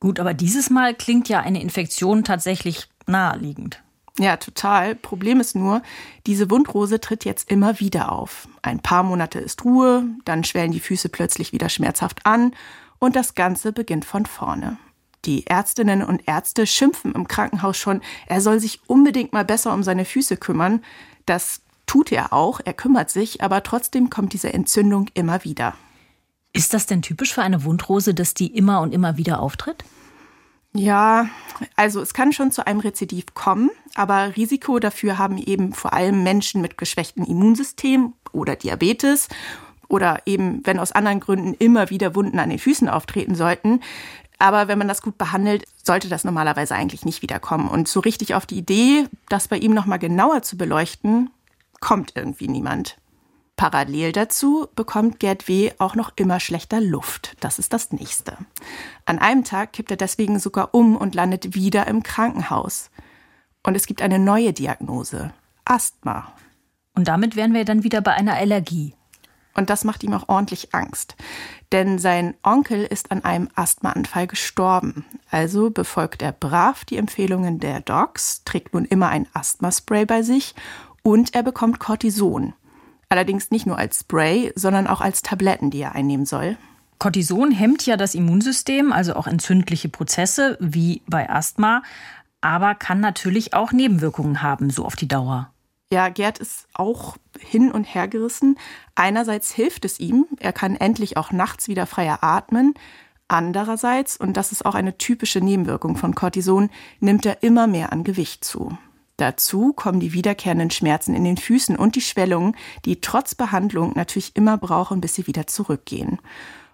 Gut, 0.04 0.20
aber 0.20 0.34
dieses 0.34 0.70
Mal 0.70 0.94
klingt 0.94 1.30
ja 1.30 1.40
eine 1.40 1.62
Infektion 1.62 2.26
tatsächlich 2.26 2.90
naheliegend. 3.08 3.82
Ja, 4.20 4.36
total. 4.36 4.96
Problem 4.96 5.40
ist 5.40 5.56
nur, 5.56 5.82
diese 6.28 6.52
Wundrose 6.52 7.00
tritt 7.00 7.24
jetzt 7.24 7.50
immer 7.50 7.80
wieder 7.80 8.12
auf. 8.12 8.50
Ein 8.64 8.82
paar 8.82 9.04
Monate 9.04 9.40
ist 9.40 9.64
Ruhe, 9.64 10.04
dann 10.26 10.44
schwellen 10.44 10.74
die 10.74 10.82
Füße 10.82 11.08
plötzlich 11.08 11.54
wieder 11.54 11.70
schmerzhaft 11.70 12.26
an 12.26 12.54
und 13.00 13.16
das 13.16 13.34
Ganze 13.34 13.72
beginnt 13.72 14.04
von 14.04 14.26
vorne. 14.26 14.78
Die 15.24 15.48
Ärztinnen 15.48 16.04
und 16.04 16.28
Ärzte 16.28 16.68
schimpfen 16.68 17.16
im 17.16 17.30
Krankenhaus 17.30 17.78
schon, 17.78 18.02
er 18.28 18.42
soll 18.42 18.60
sich 18.60 18.82
unbedingt 18.88 19.32
mal 19.32 19.46
besser 19.46 19.74
um 19.74 19.84
seine 19.84 20.04
Füße 20.04 20.36
kümmern. 20.36 20.84
Das 21.26 21.62
tut 21.86 22.12
er 22.12 22.34
auch, 22.34 22.60
er 22.66 22.74
kümmert 22.74 23.10
sich, 23.10 23.42
aber 23.42 23.64
trotzdem 23.64 24.10
kommt 24.10 24.34
diese 24.34 24.52
Entzündung 24.52 25.08
immer 25.14 25.46
wieder. 25.46 25.76
Ist 26.54 26.74
das 26.74 26.86
denn 26.86 27.02
typisch 27.02 27.34
für 27.34 27.42
eine 27.42 27.64
Wundrose, 27.64 28.14
dass 28.14 28.36
die 28.36 28.48
immer 28.48 28.82
und 28.82 28.94
immer 28.94 29.18
wieder 29.18 29.42
auftritt? 29.42 29.84
Ja, 30.76 31.28
also 31.76 32.02
es 32.02 32.14
kann 32.14 32.34
schon 32.34 32.52
zu 32.52 32.66
einem 32.66 32.80
Rezidiv 32.80 33.34
kommen, 33.36 33.70
aber 33.96 34.36
Risiko 34.36 34.80
dafür 34.80 35.18
haben 35.18 35.38
eben 35.38 35.74
vor 35.74 35.94
allem 35.94 36.24
Menschen 36.24 36.62
mit 36.62 36.78
geschwächtem 36.78 37.26
Immunsystem 37.26 38.14
oder 38.32 38.56
Diabetes 38.56 39.30
oder 39.88 40.22
eben, 40.26 40.62
wenn 40.66 40.80
aus 40.80 40.92
anderen 40.92 41.20
Gründen 41.20 41.54
immer 41.54 41.92
wieder 41.92 42.16
Wunden 42.16 42.40
an 42.40 42.50
den 42.50 42.58
Füßen 42.58 42.90
auftreten 42.90 43.36
sollten. 43.36 43.82
Aber 44.40 44.68
wenn 44.68 44.80
man 44.80 44.88
das 44.88 45.04
gut 45.04 45.18
behandelt, 45.18 45.66
sollte 45.84 46.10
das 46.10 46.24
normalerweise 46.24 46.74
eigentlich 46.74 47.06
nicht 47.06 47.22
wiederkommen. 47.22 47.68
Und 47.70 47.88
so 47.88 48.00
richtig 48.00 48.34
auf 48.34 48.48
die 48.48 48.58
Idee, 48.58 49.08
das 49.30 49.48
bei 49.48 49.58
ihm 49.58 49.74
nochmal 49.74 50.00
genauer 50.00 50.42
zu 50.42 50.58
beleuchten, 50.58 51.30
kommt 51.80 52.14
irgendwie 52.16 52.48
niemand. 52.48 52.98
Parallel 53.56 54.12
dazu 54.12 54.68
bekommt 54.76 55.20
Gerd 55.20 55.48
W. 55.48 55.72
auch 55.78 55.96
noch 55.96 56.12
immer 56.16 56.40
schlechter 56.40 56.82
Luft. 56.82 57.36
Das 57.40 57.60
ist 57.60 57.72
das 57.72 57.92
nächste. 57.92 58.38
An 59.06 59.20
einem 59.20 59.44
Tag 59.44 59.74
kippt 59.74 59.92
er 59.92 59.98
deswegen 59.98 60.40
sogar 60.40 60.74
um 60.74 60.96
und 60.96 61.16
landet 61.16 61.54
wieder 61.54 61.88
im 61.88 62.04
Krankenhaus. 62.04 62.90
Und 63.62 63.76
es 63.76 63.86
gibt 63.86 64.02
eine 64.02 64.20
neue 64.20 64.54
Diagnose. 64.54 65.34
Asthma. 65.66 66.34
Und 66.96 67.08
damit 67.08 67.36
wären 67.36 67.54
wir 67.54 67.64
dann 67.64 67.84
wieder 67.84 68.02
bei 68.02 68.14
einer 68.14 68.34
Allergie. 68.34 68.96
Und 69.56 69.70
das 69.70 69.84
macht 69.84 70.04
ihm 70.04 70.14
auch 70.14 70.30
ordentlich 70.30 70.74
Angst. 70.74 71.16
Denn 71.72 72.00
sein 72.00 72.34
Onkel 72.44 72.84
ist 72.84 73.12
an 73.12 73.24
einem 73.24 73.50
Asthmaanfall 73.56 74.28
gestorben. 74.28 75.06
Also 75.30 75.70
befolgt 75.70 76.22
er 76.22 76.32
brav 76.32 76.86
die 76.86 76.98
Empfehlungen 76.98 77.60
der 77.60 77.82
Docs, 77.82 78.44
trägt 78.46 78.74
nun 78.74 78.86
immer 78.86 79.10
ein 79.10 79.28
Asthmaspray 79.34 80.06
bei 80.06 80.24
sich 80.24 80.56
und 81.04 81.36
er 81.36 81.44
bekommt 81.44 81.80
Cortison. 81.80 82.54
Allerdings 83.10 83.52
nicht 83.52 83.66
nur 83.66 83.78
als 83.78 84.00
Spray, 84.00 84.52
sondern 84.56 84.88
auch 84.88 85.02
als 85.02 85.22
Tabletten, 85.22 85.72
die 85.72 85.82
er 85.82 85.96
einnehmen 85.96 86.26
soll. 86.26 86.58
Cortison 87.00 87.52
hemmt 87.52 87.86
ja 87.86 87.98
das 87.98 88.16
Immunsystem, 88.16 88.94
also 88.94 89.16
auch 89.16 89.28
entzündliche 89.28 89.90
Prozesse 89.90 90.58
wie 90.62 91.02
bei 91.08 91.30
Asthma, 91.30 91.84
aber 92.42 92.76
kann 92.76 93.00
natürlich 93.00 93.54
auch 93.54 93.72
Nebenwirkungen 93.72 94.42
haben, 94.42 94.70
so 94.70 94.86
auf 94.86 94.96
die 94.96 95.08
Dauer. 95.08 95.52
Ja, 95.92 96.10
Gerd 96.10 96.40
ist 96.40 96.68
auch 96.74 97.18
hin 97.40 97.72
und 97.72 97.84
her 97.84 98.08
gerissen. 98.08 98.58
Einerseits 98.96 99.52
hilft 99.52 99.86
es 99.86 100.00
ihm, 100.00 100.26
er 100.40 100.54
kann 100.54 100.76
endlich 100.76 101.18
auch 101.18 101.32
nachts 101.32 101.68
wieder 101.68 101.86
freier 101.86 102.24
atmen. 102.24 102.74
Andererseits, 103.28 104.18
und 104.18 104.36
das 104.36 104.52
ist 104.52 104.66
auch 104.66 104.76
eine 104.76 104.98
typische 104.98 105.40
Nebenwirkung 105.40 105.96
von 105.96 106.16
Cortison, 106.16 106.70
nimmt 107.00 107.26
er 107.26 107.44
immer 107.44 107.68
mehr 107.68 107.92
an 107.92 108.04
Gewicht 108.04 108.44
zu. 108.44 108.78
Dazu 109.18 109.74
kommen 109.74 110.00
die 110.00 110.14
wiederkehrenden 110.14 110.72
Schmerzen 110.72 111.14
in 111.14 111.24
den 111.24 111.38
Füßen 111.38 111.76
und 111.76 111.96
die 111.96 112.02
Schwellungen, 112.02 112.56
die 112.86 113.00
trotz 113.02 113.36
Behandlung 113.36 113.94
natürlich 113.96 114.36
immer 114.36 114.58
brauchen, 114.58 115.02
bis 115.02 115.16
sie 115.16 115.28
wieder 115.28 115.48
zurückgehen. 115.48 116.20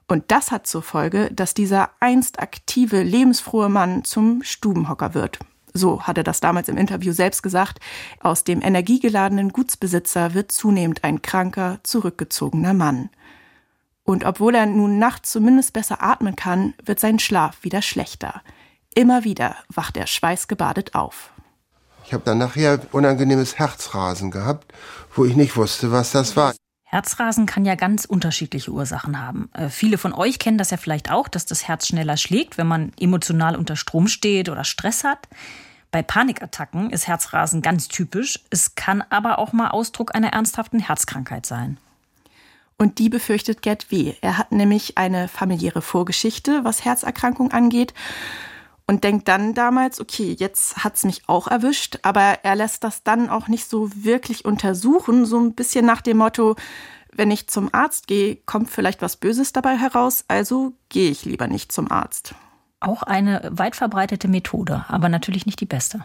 Und 0.07 0.31
das 0.31 0.51
hat 0.51 0.65
zur 0.65 0.81
Folge, 0.81 1.29
dass 1.31 1.53
dieser 1.53 1.91
einst 1.99 2.39
aktive, 2.39 3.03
lebensfrohe 3.03 3.69
Mann 3.69 4.03
zum 4.03 4.41
Stubenhocker 4.41 5.13
wird. 5.13 5.39
So 5.73 6.01
hat 6.03 6.17
er 6.17 6.23
das 6.23 6.39
damals 6.39 6.67
im 6.67 6.77
Interview 6.77 7.13
selbst 7.13 7.43
gesagt. 7.43 7.79
Aus 8.19 8.43
dem 8.43 8.61
energiegeladenen 8.61 9.49
Gutsbesitzer 9.49 10.33
wird 10.33 10.51
zunehmend 10.51 11.03
ein 11.03 11.21
kranker, 11.21 11.79
zurückgezogener 11.83 12.73
Mann. 12.73 13.09
Und 14.03 14.25
obwohl 14.25 14.55
er 14.55 14.65
nun 14.65 14.97
nachts 14.97 15.31
zumindest 15.31 15.73
besser 15.73 16.01
atmen 16.01 16.35
kann, 16.35 16.73
wird 16.83 16.99
sein 16.99 17.19
Schlaf 17.19 17.63
wieder 17.63 17.83
schlechter. 17.83 18.41
Immer 18.95 19.23
wieder 19.23 19.55
wacht 19.71 19.97
er 19.97 20.07
schweißgebadet 20.07 20.95
auf. 20.95 21.31
Ich 22.09 22.13
habe 22.15 22.23
dann 22.25 22.39
nachher 22.39 22.79
unangenehmes 22.91 23.59
Herzrasen 23.59 24.31
gehabt, 24.31 24.73
wo 25.13 25.25
ich 25.25 25.35
nicht 25.35 25.55
wusste, 25.55 25.91
was 25.91 26.11
das 26.11 26.35
war. 26.35 26.55
Herzrasen 26.83 27.45
kann 27.45 27.65
ja 27.65 27.75
ganz 27.75 28.05
unterschiedliche 28.05 28.71
Ursachen 28.71 29.21
haben. 29.21 29.51
Äh, 29.53 29.69
viele 29.69 29.99
von 29.99 30.15
euch 30.15 30.39
kennen 30.39 30.57
das 30.57 30.71
ja 30.71 30.77
vielleicht 30.77 31.11
auch, 31.11 31.27
dass 31.27 31.45
das 31.45 31.67
Herz 31.67 31.85
schneller 31.85 32.17
schlägt, 32.17 32.57
wenn 32.57 32.65
man 32.65 32.93
emotional 32.99 33.55
unter 33.55 33.75
Strom 33.75 34.07
steht 34.07 34.49
oder 34.49 34.63
Stress 34.63 35.03
hat. 35.03 35.27
Bei 35.91 36.01
Panikattacken 36.01 36.89
ist 36.89 37.05
Herzrasen 37.05 37.61
ganz 37.61 37.89
typisch. 37.89 38.39
Es 38.49 38.73
kann 38.73 39.03
aber 39.11 39.37
auch 39.37 39.53
mal 39.53 39.67
Ausdruck 39.67 40.15
einer 40.15 40.33
ernsthaften 40.33 40.79
Herzkrankheit 40.79 41.45
sein. 41.45 41.77
Und 42.79 42.97
die 42.97 43.09
befürchtet 43.09 43.61
Gerd 43.61 43.91
W. 43.91 44.15
Er 44.21 44.39
hat 44.39 44.51
nämlich 44.51 44.97
eine 44.97 45.27
familiäre 45.27 45.83
Vorgeschichte, 45.83 46.61
was 46.63 46.85
Herzerkrankung 46.85 47.51
angeht 47.51 47.93
und 48.89 49.03
denkt 49.03 49.27
dann 49.27 49.53
damals, 49.53 50.01
okay, 50.01 50.35
jetzt 50.39 50.83
hat's 50.83 51.05
mich 51.05 51.21
auch 51.27 51.45
erwischt, 51.45 51.99
aber 52.01 52.39
er 52.41 52.55
lässt 52.55 52.83
das 52.83 53.03
dann 53.03 53.29
auch 53.29 53.47
nicht 53.47 53.69
so 53.69 53.87
wirklich 53.93 54.45
untersuchen, 54.45 55.27
so 55.27 55.39
ein 55.39 55.53
bisschen 55.53 55.85
nach 55.85 56.01
dem 56.01 56.17
Motto, 56.17 56.55
wenn 57.13 57.29
ich 57.29 57.47
zum 57.47 57.71
Arzt 57.71 58.07
gehe, 58.07 58.37
kommt 58.47 58.71
vielleicht 58.71 59.03
was 59.03 59.17
Böses 59.17 59.53
dabei 59.53 59.77
heraus, 59.77 60.25
also 60.27 60.73
gehe 60.89 61.11
ich 61.11 61.23
lieber 61.23 61.45
nicht 61.45 61.71
zum 61.71 61.91
Arzt. 61.91 62.33
Auch 62.79 63.03
eine 63.03 63.47
weit 63.51 63.75
verbreitete 63.75 64.27
Methode, 64.27 64.83
aber 64.87 65.07
natürlich 65.07 65.45
nicht 65.45 65.61
die 65.61 65.67
beste. 65.67 66.03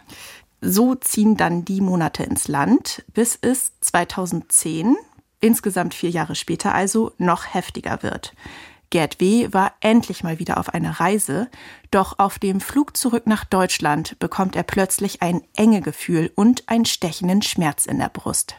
So 0.61 0.95
ziehen 0.95 1.39
dann 1.39 1.65
die 1.65 1.81
Monate 1.81 2.25
ins 2.25 2.49
Land, 2.49 3.03
bis 3.15 3.39
es 3.41 3.73
2010, 3.81 4.95
insgesamt 5.41 5.95
vier 5.95 6.11
Jahre 6.11 6.35
später 6.35 6.75
also, 6.75 7.13
noch 7.17 7.55
heftiger 7.55 8.03
wird. 8.03 8.35
Gerd 8.95 9.19
W. 9.19 9.49
war 9.51 9.73
endlich 9.81 10.23
mal 10.23 10.39
wieder 10.39 10.57
auf 10.57 10.73
einer 10.73 11.01
Reise, 11.01 11.49
doch 11.91 12.21
auf 12.21 12.39
dem 12.39 12.61
Flug 12.61 12.97
zurück 12.97 13.27
nach 13.27 13.45
Deutschland 13.45 14.17
bekommt 14.21 14.55
er 14.55 14.63
plötzlich 14.63 15.21
ein 15.21 15.43
enge 15.57 15.81
Gefühl 15.81 16.31
und 16.37 16.69
einen 16.69 16.85
stechenden 16.85 17.43
Schmerz 17.43 17.87
in 17.87 17.99
der 17.99 18.09
Brust. 18.09 18.55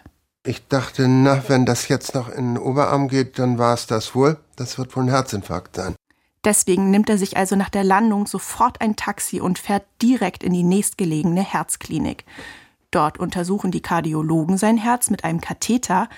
Ich 0.45 0.67
dachte, 0.67 1.07
na, 1.07 1.41
wenn 1.47 1.65
das 1.65 1.87
jetzt 1.87 2.15
noch 2.15 2.27
in 2.27 2.55
den 2.55 2.57
Oberarm 2.57 3.07
geht, 3.07 3.39
dann 3.39 3.57
war 3.57 3.75
es 3.75 3.87
das 3.87 4.13
wohl. 4.13 4.37
Das 4.57 4.77
wird 4.77 4.93
wohl 4.97 5.03
ein 5.03 5.09
Herzinfarkt 5.09 5.77
sein. 5.77 5.95
Deswegen 6.43 6.91
nimmt 6.91 7.09
er 7.09 7.17
sich 7.17 7.37
also 7.37 7.55
nach 7.55 7.69
der 7.69 7.85
Landung 7.85 8.27
sofort 8.27 8.81
ein 8.81 8.97
Taxi 8.97 9.39
und 9.39 9.57
fährt 9.57 9.85
direkt 10.01 10.43
in 10.43 10.51
die 10.51 10.63
nächstgelegene 10.63 11.43
Herzklinik. 11.43 12.25
Dort 12.91 13.19
untersuchen 13.19 13.71
die 13.71 13.81
Kardiologen 13.81 14.57
sein 14.57 14.77
Herz 14.77 15.09
mit 15.09 15.23
einem 15.23 15.39
Katheter, 15.39 16.09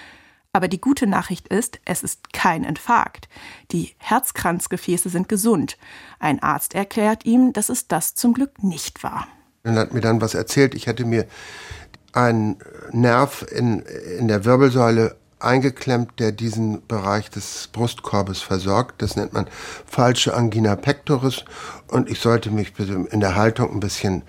aber 0.57 0.67
die 0.67 0.81
gute 0.81 1.05
Nachricht 1.05 1.49
ist, 1.49 1.79
es 1.85 2.01
ist 2.01 2.33
kein 2.33 2.63
Infarkt. 2.63 3.29
Die 3.71 3.93
Herzkranzgefäße 3.99 5.07
sind 5.07 5.29
gesund. 5.29 5.77
Ein 6.17 6.41
Arzt 6.41 6.73
erklärt 6.73 7.27
ihm, 7.27 7.53
dass 7.53 7.69
es 7.69 7.87
das 7.87 8.15
zum 8.15 8.33
Glück 8.33 8.63
nicht 8.63 9.03
war. 9.03 9.27
Er 9.61 9.75
hat 9.75 9.93
mir 9.93 10.01
dann 10.01 10.19
was 10.19 10.33
erzählt. 10.33 10.73
Ich 10.73 10.87
hätte 10.87 11.05
mir 11.05 11.27
einen 12.11 12.57
Nerv 12.91 13.45
in, 13.51 13.81
in 14.17 14.27
der 14.27 14.45
Wirbelsäule 14.45 15.15
eingeklemmt, 15.39 16.19
der 16.19 16.31
diesen 16.31 16.87
Bereich 16.87 17.29
des 17.29 17.69
Brustkorbes 17.71 18.41
versorgt. 18.41 19.03
Das 19.03 19.15
nennt 19.15 19.33
man 19.33 19.45
falsche 19.85 20.33
Angina 20.33 20.75
pectoris. 20.75 21.45
Und 21.87 22.09
ich 22.09 22.19
sollte 22.19 22.49
mich 22.49 22.73
in 22.79 23.19
der 23.19 23.35
Haltung 23.35 23.73
ein 23.73 23.79
bisschen 23.79 24.23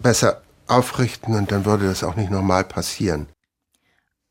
besser 0.00 0.42
aufrichten 0.66 1.36
und 1.36 1.52
dann 1.52 1.64
würde 1.64 1.86
das 1.86 2.02
auch 2.02 2.16
nicht 2.16 2.32
normal 2.32 2.64
passieren. 2.64 3.28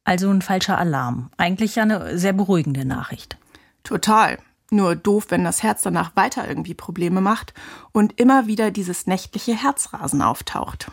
Also 0.07 0.29
ein 0.29 0.41
falscher 0.41 0.77
Alarm. 0.77 1.31
Eigentlich 1.35 1.75
ja 1.75 1.83
eine 1.83 2.17
sehr 2.17 2.31
beruhigende 2.31 2.85
Nachricht. 2.85 3.37
Total. 3.83 4.37
Nur 4.71 4.95
doof, 4.95 5.25
wenn 5.29 5.43
das 5.43 5.63
Herz 5.63 5.81
danach 5.81 6.15
weiter 6.15 6.47
irgendwie 6.47 6.73
Probleme 6.73 7.19
macht 7.19 7.53
und 7.91 8.17
immer 8.17 8.47
wieder 8.47 8.71
dieses 8.71 9.05
nächtliche 9.05 9.61
Herzrasen 9.61 10.21
auftaucht. 10.21 10.89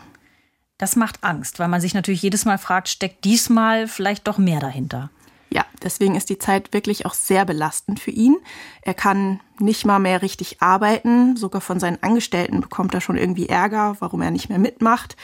Das 0.77 0.97
macht 0.97 1.23
Angst, 1.23 1.59
weil 1.59 1.69
man 1.69 1.79
sich 1.79 1.93
natürlich 1.93 2.23
jedes 2.23 2.43
Mal 2.43 2.57
fragt, 2.57 2.89
steckt 2.89 3.23
diesmal 3.23 3.87
vielleicht 3.87 4.27
doch 4.27 4.37
mehr 4.37 4.59
dahinter? 4.59 5.09
Ja, 5.49 5.65
deswegen 5.83 6.15
ist 6.15 6.29
die 6.29 6.39
Zeit 6.39 6.73
wirklich 6.73 7.05
auch 7.05 7.13
sehr 7.13 7.45
belastend 7.45 7.99
für 7.99 8.11
ihn. 8.11 8.37
Er 8.81 8.93
kann 8.93 9.39
nicht 9.59 9.85
mal 9.85 9.99
mehr 9.99 10.21
richtig 10.21 10.61
arbeiten. 10.61 11.37
Sogar 11.37 11.61
von 11.61 11.79
seinen 11.79 12.01
Angestellten 12.01 12.61
bekommt 12.61 12.93
er 12.93 13.01
schon 13.01 13.17
irgendwie 13.17 13.47
Ärger, 13.47 13.95
warum 13.99 14.21
er 14.21 14.31
nicht 14.31 14.49
mehr 14.49 14.59
mitmacht. 14.59 15.15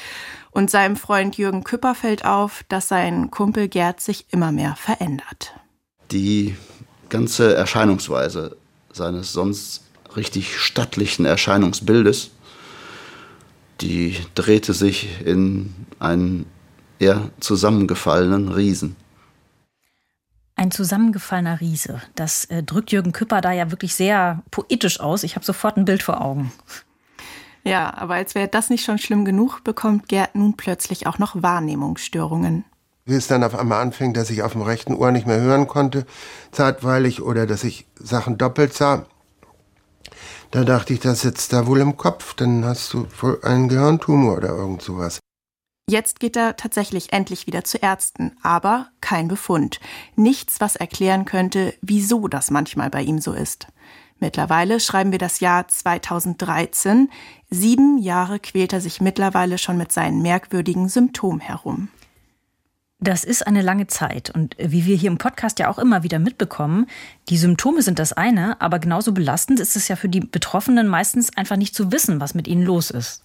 Und 0.51 0.69
seinem 0.69 0.95
Freund 0.95 1.37
Jürgen 1.37 1.63
Küpper 1.63 1.95
fällt 1.95 2.25
auf, 2.25 2.63
dass 2.69 2.87
sein 2.87 3.31
Kumpel 3.31 3.67
Gerd 3.67 4.01
sich 4.01 4.25
immer 4.31 4.51
mehr 4.51 4.75
verändert. 4.75 5.53
Die 6.11 6.55
ganze 7.09 7.55
Erscheinungsweise 7.55 8.57
seines 8.91 9.33
sonst 9.33 9.83
richtig 10.15 10.57
stattlichen 10.59 11.25
Erscheinungsbildes, 11.25 12.31
die 13.79 14.17
drehte 14.35 14.73
sich 14.73 15.07
in 15.25 15.73
einen 15.99 16.45
eher 16.99 17.31
zusammengefallenen 17.39 18.49
Riesen. 18.49 18.95
Ein 20.61 20.69
zusammengefallener 20.69 21.59
Riese. 21.59 22.03
Das 22.13 22.45
äh, 22.45 22.61
drückt 22.61 22.91
Jürgen 22.91 23.13
Küpper 23.13 23.41
da 23.41 23.51
ja 23.51 23.71
wirklich 23.71 23.95
sehr 23.95 24.43
poetisch 24.51 24.99
aus. 24.99 25.23
Ich 25.23 25.35
habe 25.35 25.43
sofort 25.43 25.75
ein 25.75 25.85
Bild 25.85 26.03
vor 26.03 26.21
Augen. 26.21 26.51
Ja, 27.63 27.91
aber 27.97 28.13
als 28.13 28.35
wäre 28.35 28.47
das 28.47 28.69
nicht 28.69 28.85
schon 28.85 28.99
schlimm 28.99 29.25
genug, 29.25 29.63
bekommt 29.63 30.07
Gerd 30.07 30.35
nun 30.35 30.55
plötzlich 30.57 31.07
auch 31.07 31.17
noch 31.17 31.41
Wahrnehmungsstörungen. 31.41 32.63
Wie 33.05 33.15
es 33.15 33.25
dann 33.25 33.43
auf 33.43 33.55
einmal 33.55 33.81
anfing, 33.81 34.13
dass 34.13 34.29
ich 34.29 34.43
auf 34.43 34.51
dem 34.51 34.61
rechten 34.61 34.93
Ohr 34.93 35.09
nicht 35.11 35.25
mehr 35.25 35.39
hören 35.39 35.65
konnte, 35.65 36.05
zeitweilig, 36.51 37.23
oder 37.23 37.47
dass 37.47 37.63
ich 37.63 37.87
Sachen 37.95 38.37
doppelt 38.37 38.75
sah, 38.75 39.07
da 40.51 40.63
dachte 40.63 40.93
ich, 40.93 40.99
das 40.99 41.21
sitzt 41.21 41.53
da 41.53 41.65
wohl 41.65 41.79
im 41.79 41.97
Kopf, 41.97 42.35
dann 42.35 42.65
hast 42.65 42.93
du 42.93 43.07
wohl 43.19 43.39
einen 43.41 43.67
Gehirntumor 43.67 44.37
oder 44.37 44.49
irgend 44.49 44.83
sowas. 44.83 45.21
Jetzt 45.89 46.19
geht 46.19 46.37
er 46.37 46.55
tatsächlich 46.55 47.11
endlich 47.11 47.47
wieder 47.47 47.63
zu 47.63 47.77
Ärzten, 47.77 48.31
aber 48.41 48.89
kein 49.01 49.27
Befund. 49.27 49.79
Nichts, 50.15 50.61
was 50.61 50.75
erklären 50.75 51.25
könnte, 51.25 51.73
wieso 51.81 52.27
das 52.27 52.51
manchmal 52.51 52.89
bei 52.89 53.01
ihm 53.01 53.19
so 53.19 53.33
ist. 53.33 53.67
Mittlerweile 54.19 54.79
schreiben 54.79 55.11
wir 55.11 55.19
das 55.19 55.39
Jahr 55.39 55.67
2013. 55.67 57.09
Sieben 57.49 57.97
Jahre 57.97 58.39
quält 58.39 58.71
er 58.71 58.79
sich 58.79 59.01
mittlerweile 59.01 59.57
schon 59.57 59.77
mit 59.77 59.91
seinen 59.91 60.21
merkwürdigen 60.21 60.87
Symptomen 60.89 61.39
herum. 61.39 61.89
Das 62.99 63.23
ist 63.23 63.47
eine 63.47 63.63
lange 63.63 63.87
Zeit 63.87 64.29
und 64.29 64.55
wie 64.59 64.85
wir 64.85 64.95
hier 64.95 65.09
im 65.09 65.17
Podcast 65.17 65.57
ja 65.57 65.71
auch 65.71 65.79
immer 65.79 66.03
wieder 66.03 66.19
mitbekommen, 66.19 66.85
die 67.29 67.37
Symptome 67.37 67.81
sind 67.81 67.97
das 67.97 68.13
eine, 68.13 68.61
aber 68.61 68.77
genauso 68.77 69.11
belastend 69.11 69.59
ist 69.59 69.75
es 69.75 69.87
ja 69.87 69.95
für 69.95 70.07
die 70.07 70.19
Betroffenen 70.19 70.87
meistens 70.87 71.35
einfach 71.35 71.57
nicht 71.57 71.73
zu 71.73 71.91
wissen, 71.91 72.21
was 72.21 72.35
mit 72.35 72.47
ihnen 72.47 72.61
los 72.61 72.91
ist. 72.91 73.23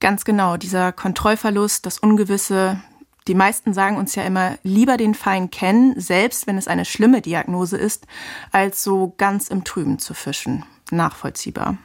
Ganz 0.00 0.24
genau, 0.24 0.56
dieser 0.56 0.92
Kontrollverlust, 0.92 1.84
das 1.86 1.98
Ungewisse, 1.98 2.80
Die 3.28 3.34
meisten 3.34 3.74
sagen 3.74 3.96
uns 3.96 4.14
ja 4.14 4.24
immer, 4.24 4.56
lieber 4.62 4.96
den 4.96 5.14
Feind 5.14 5.52
kennen, 5.52 5.94
selbst 6.00 6.46
wenn 6.46 6.56
es 6.56 6.68
eine 6.68 6.84
schlimme 6.84 7.20
Diagnose 7.20 7.76
ist, 7.76 8.06
als 8.50 8.82
so 8.82 9.14
ganz 9.18 9.48
im 9.48 9.62
Trüben 9.62 9.98
zu 9.98 10.14
fischen. 10.14 10.64
Nachvollziehbar. 10.90 11.76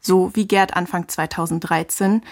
So 0.00 0.30
wie 0.34 0.46
Gerd 0.46 0.76
Anfang 0.76 1.08
2013. 1.08 2.22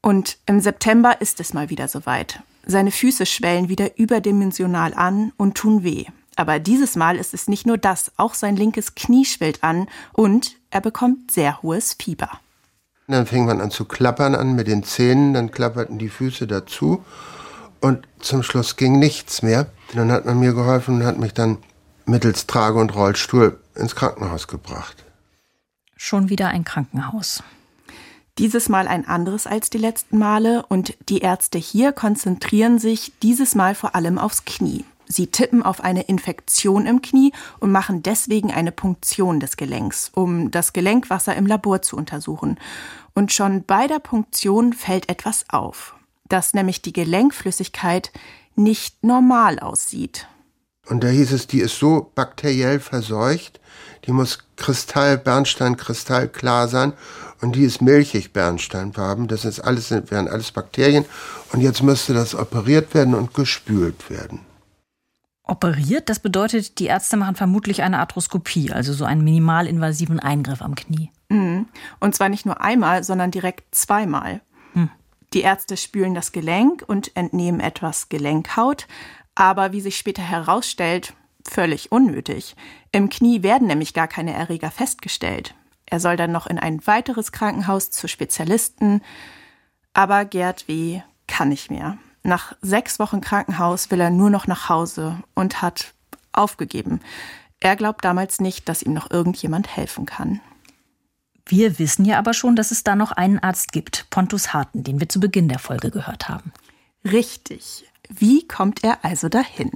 Und 0.00 0.38
im 0.46 0.60
September 0.60 1.20
ist 1.20 1.40
es 1.40 1.52
mal 1.52 1.68
wieder 1.70 1.88
soweit. 1.88 2.40
Seine 2.64 2.92
Füße 2.92 3.26
schwellen 3.26 3.68
wieder 3.68 3.98
überdimensional 3.98 4.94
an 4.94 5.32
und 5.36 5.56
tun 5.56 5.82
weh. 5.82 6.06
Aber 6.36 6.58
dieses 6.60 6.96
Mal 6.96 7.16
ist 7.16 7.34
es 7.34 7.48
nicht 7.48 7.66
nur 7.66 7.76
das, 7.76 8.12
auch 8.16 8.34
sein 8.34 8.56
linkes 8.56 8.94
Knie 8.94 9.24
schwillt 9.24 9.62
an 9.62 9.88
und 10.12 10.56
er 10.70 10.80
bekommt 10.80 11.30
sehr 11.30 11.62
hohes 11.62 11.96
Fieber. 12.00 12.40
Dann 13.10 13.26
fing 13.26 13.44
man 13.44 13.60
an 13.60 13.70
zu 13.70 13.84
klappern 13.84 14.34
an 14.34 14.54
mit 14.54 14.66
den 14.66 14.84
Zähnen, 14.84 15.34
dann 15.34 15.50
klapperten 15.50 15.98
die 15.98 16.08
Füße 16.08 16.46
dazu 16.46 17.04
und 17.80 18.06
zum 18.20 18.42
Schluss 18.42 18.76
ging 18.76 18.98
nichts 18.98 19.42
mehr. 19.42 19.66
Dann 19.94 20.12
hat 20.12 20.26
man 20.26 20.38
mir 20.38 20.52
geholfen 20.52 20.96
und 20.96 21.06
hat 21.06 21.18
mich 21.18 21.34
dann 21.34 21.58
mittels 22.06 22.46
Trage 22.46 22.78
und 22.78 22.94
Rollstuhl 22.94 23.58
ins 23.74 23.96
Krankenhaus 23.96 24.46
gebracht. 24.46 25.04
Schon 25.96 26.28
wieder 26.28 26.48
ein 26.48 26.64
Krankenhaus. 26.64 27.42
Dieses 28.38 28.68
Mal 28.68 28.88
ein 28.88 29.06
anderes 29.06 29.46
als 29.46 29.70
die 29.70 29.78
letzten 29.78 30.18
Male 30.18 30.64
und 30.66 30.96
die 31.08 31.18
Ärzte 31.18 31.58
hier 31.58 31.92
konzentrieren 31.92 32.78
sich 32.78 33.12
dieses 33.22 33.54
Mal 33.54 33.74
vor 33.74 33.94
allem 33.94 34.18
aufs 34.18 34.44
Knie. 34.44 34.84
Sie 35.10 35.26
tippen 35.26 35.64
auf 35.64 35.82
eine 35.82 36.02
Infektion 36.02 36.86
im 36.86 37.02
Knie 37.02 37.32
und 37.58 37.72
machen 37.72 38.02
deswegen 38.02 38.52
eine 38.52 38.70
Punktion 38.70 39.40
des 39.40 39.56
Gelenks, 39.56 40.10
um 40.14 40.52
das 40.52 40.72
Gelenkwasser 40.72 41.34
im 41.34 41.46
Labor 41.46 41.82
zu 41.82 41.96
untersuchen. 41.96 42.58
Und 43.12 43.32
schon 43.32 43.64
bei 43.64 43.88
der 43.88 43.98
Punktion 43.98 44.72
fällt 44.72 45.08
etwas 45.08 45.46
auf, 45.48 45.96
dass 46.28 46.54
nämlich 46.54 46.80
die 46.80 46.92
Gelenkflüssigkeit 46.92 48.12
nicht 48.54 49.02
normal 49.02 49.58
aussieht. 49.58 50.28
Und 50.88 51.02
da 51.02 51.08
hieß 51.08 51.32
es, 51.32 51.48
die 51.48 51.60
ist 51.60 51.78
so 51.78 52.12
bakteriell 52.14 52.78
verseucht, 52.78 53.60
die 54.06 54.12
muss 54.12 54.38
Kristall-Bernstein 54.56 55.76
kristallklar 55.76 56.68
sein 56.68 56.92
und 57.40 57.56
die 57.56 57.64
ist 57.64 57.82
milchig 57.82 58.32
Bernsteinfarben. 58.32 59.26
Das 59.26 59.44
ist 59.44 59.58
alles, 59.60 59.90
wären 59.90 60.28
alles 60.28 60.52
Bakterien. 60.52 61.04
Und 61.52 61.60
jetzt 61.62 61.82
müsste 61.82 62.14
das 62.14 62.34
operiert 62.34 62.94
werden 62.94 63.14
und 63.14 63.34
gespült 63.34 64.08
werden. 64.08 64.40
Operiert, 65.50 66.08
das 66.08 66.20
bedeutet, 66.20 66.78
die 66.78 66.86
Ärzte 66.86 67.16
machen 67.16 67.34
vermutlich 67.34 67.82
eine 67.82 67.98
Arthroskopie, 67.98 68.70
also 68.70 68.92
so 68.92 69.04
einen 69.04 69.24
minimalinvasiven 69.24 70.20
Eingriff 70.20 70.62
am 70.62 70.76
Knie. 70.76 71.10
Mhm. 71.28 71.66
Und 71.98 72.14
zwar 72.14 72.28
nicht 72.28 72.46
nur 72.46 72.60
einmal, 72.60 73.02
sondern 73.02 73.32
direkt 73.32 73.74
zweimal. 73.74 74.42
Hm. 74.74 74.90
Die 75.32 75.40
Ärzte 75.40 75.76
spülen 75.76 76.14
das 76.14 76.30
Gelenk 76.30 76.84
und 76.86 77.16
entnehmen 77.16 77.58
etwas 77.58 78.08
Gelenkhaut, 78.08 78.86
aber 79.34 79.72
wie 79.72 79.80
sich 79.80 79.96
später 79.96 80.22
herausstellt, 80.22 81.14
völlig 81.44 81.90
unnötig. 81.90 82.54
Im 82.92 83.08
Knie 83.08 83.42
werden 83.42 83.66
nämlich 83.66 83.92
gar 83.92 84.06
keine 84.06 84.32
Erreger 84.32 84.70
festgestellt. 84.70 85.56
Er 85.84 85.98
soll 85.98 86.16
dann 86.16 86.30
noch 86.30 86.46
in 86.46 86.60
ein 86.60 86.86
weiteres 86.86 87.32
Krankenhaus 87.32 87.90
zu 87.90 88.06
Spezialisten. 88.06 89.02
Aber 89.94 90.24
Gerd 90.24 90.68
W. 90.68 91.00
kann 91.26 91.48
nicht 91.48 91.72
mehr. 91.72 91.98
Nach 92.22 92.54
sechs 92.60 92.98
Wochen 92.98 93.20
Krankenhaus 93.20 93.90
will 93.90 94.00
er 94.00 94.10
nur 94.10 94.30
noch 94.30 94.46
nach 94.46 94.68
Hause 94.68 95.22
und 95.34 95.62
hat 95.62 95.94
aufgegeben. 96.32 97.00
Er 97.60 97.76
glaubt 97.76 98.04
damals 98.04 98.40
nicht, 98.40 98.68
dass 98.68 98.82
ihm 98.82 98.92
noch 98.92 99.10
irgendjemand 99.10 99.74
helfen 99.76 100.06
kann. 100.06 100.40
Wir 101.46 101.78
wissen 101.78 102.04
ja 102.04 102.18
aber 102.18 102.32
schon, 102.32 102.56
dass 102.56 102.70
es 102.70 102.84
da 102.84 102.94
noch 102.94 103.12
einen 103.12 103.38
Arzt 103.38 103.72
gibt, 103.72 104.06
Pontus 104.10 104.52
Harten, 104.52 104.84
den 104.84 105.00
wir 105.00 105.08
zu 105.08 105.18
Beginn 105.18 105.48
der 105.48 105.58
Folge 105.58 105.90
gehört 105.90 106.28
haben. 106.28 106.52
Richtig. 107.04 107.84
Wie 108.08 108.46
kommt 108.46 108.84
er 108.84 109.04
also 109.04 109.28
dahin? 109.28 109.70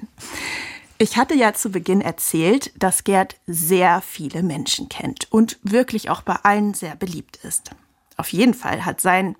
Ich 0.98 1.16
hatte 1.16 1.34
ja 1.34 1.52
zu 1.52 1.70
Beginn 1.70 2.00
erzählt, 2.00 2.70
dass 2.80 3.04
Gerd 3.04 3.36
sehr 3.46 4.00
viele 4.00 4.42
Menschen 4.42 4.88
kennt 4.88 5.30
und 5.32 5.58
wirklich 5.62 6.10
auch 6.10 6.22
bei 6.22 6.36
allen 6.42 6.74
sehr 6.74 6.94
beliebt 6.94 7.36
ist. 7.42 7.72
Auf 8.16 8.32
jeden 8.32 8.54
Fall 8.54 8.84
hat 8.84 9.00
sein 9.00 9.34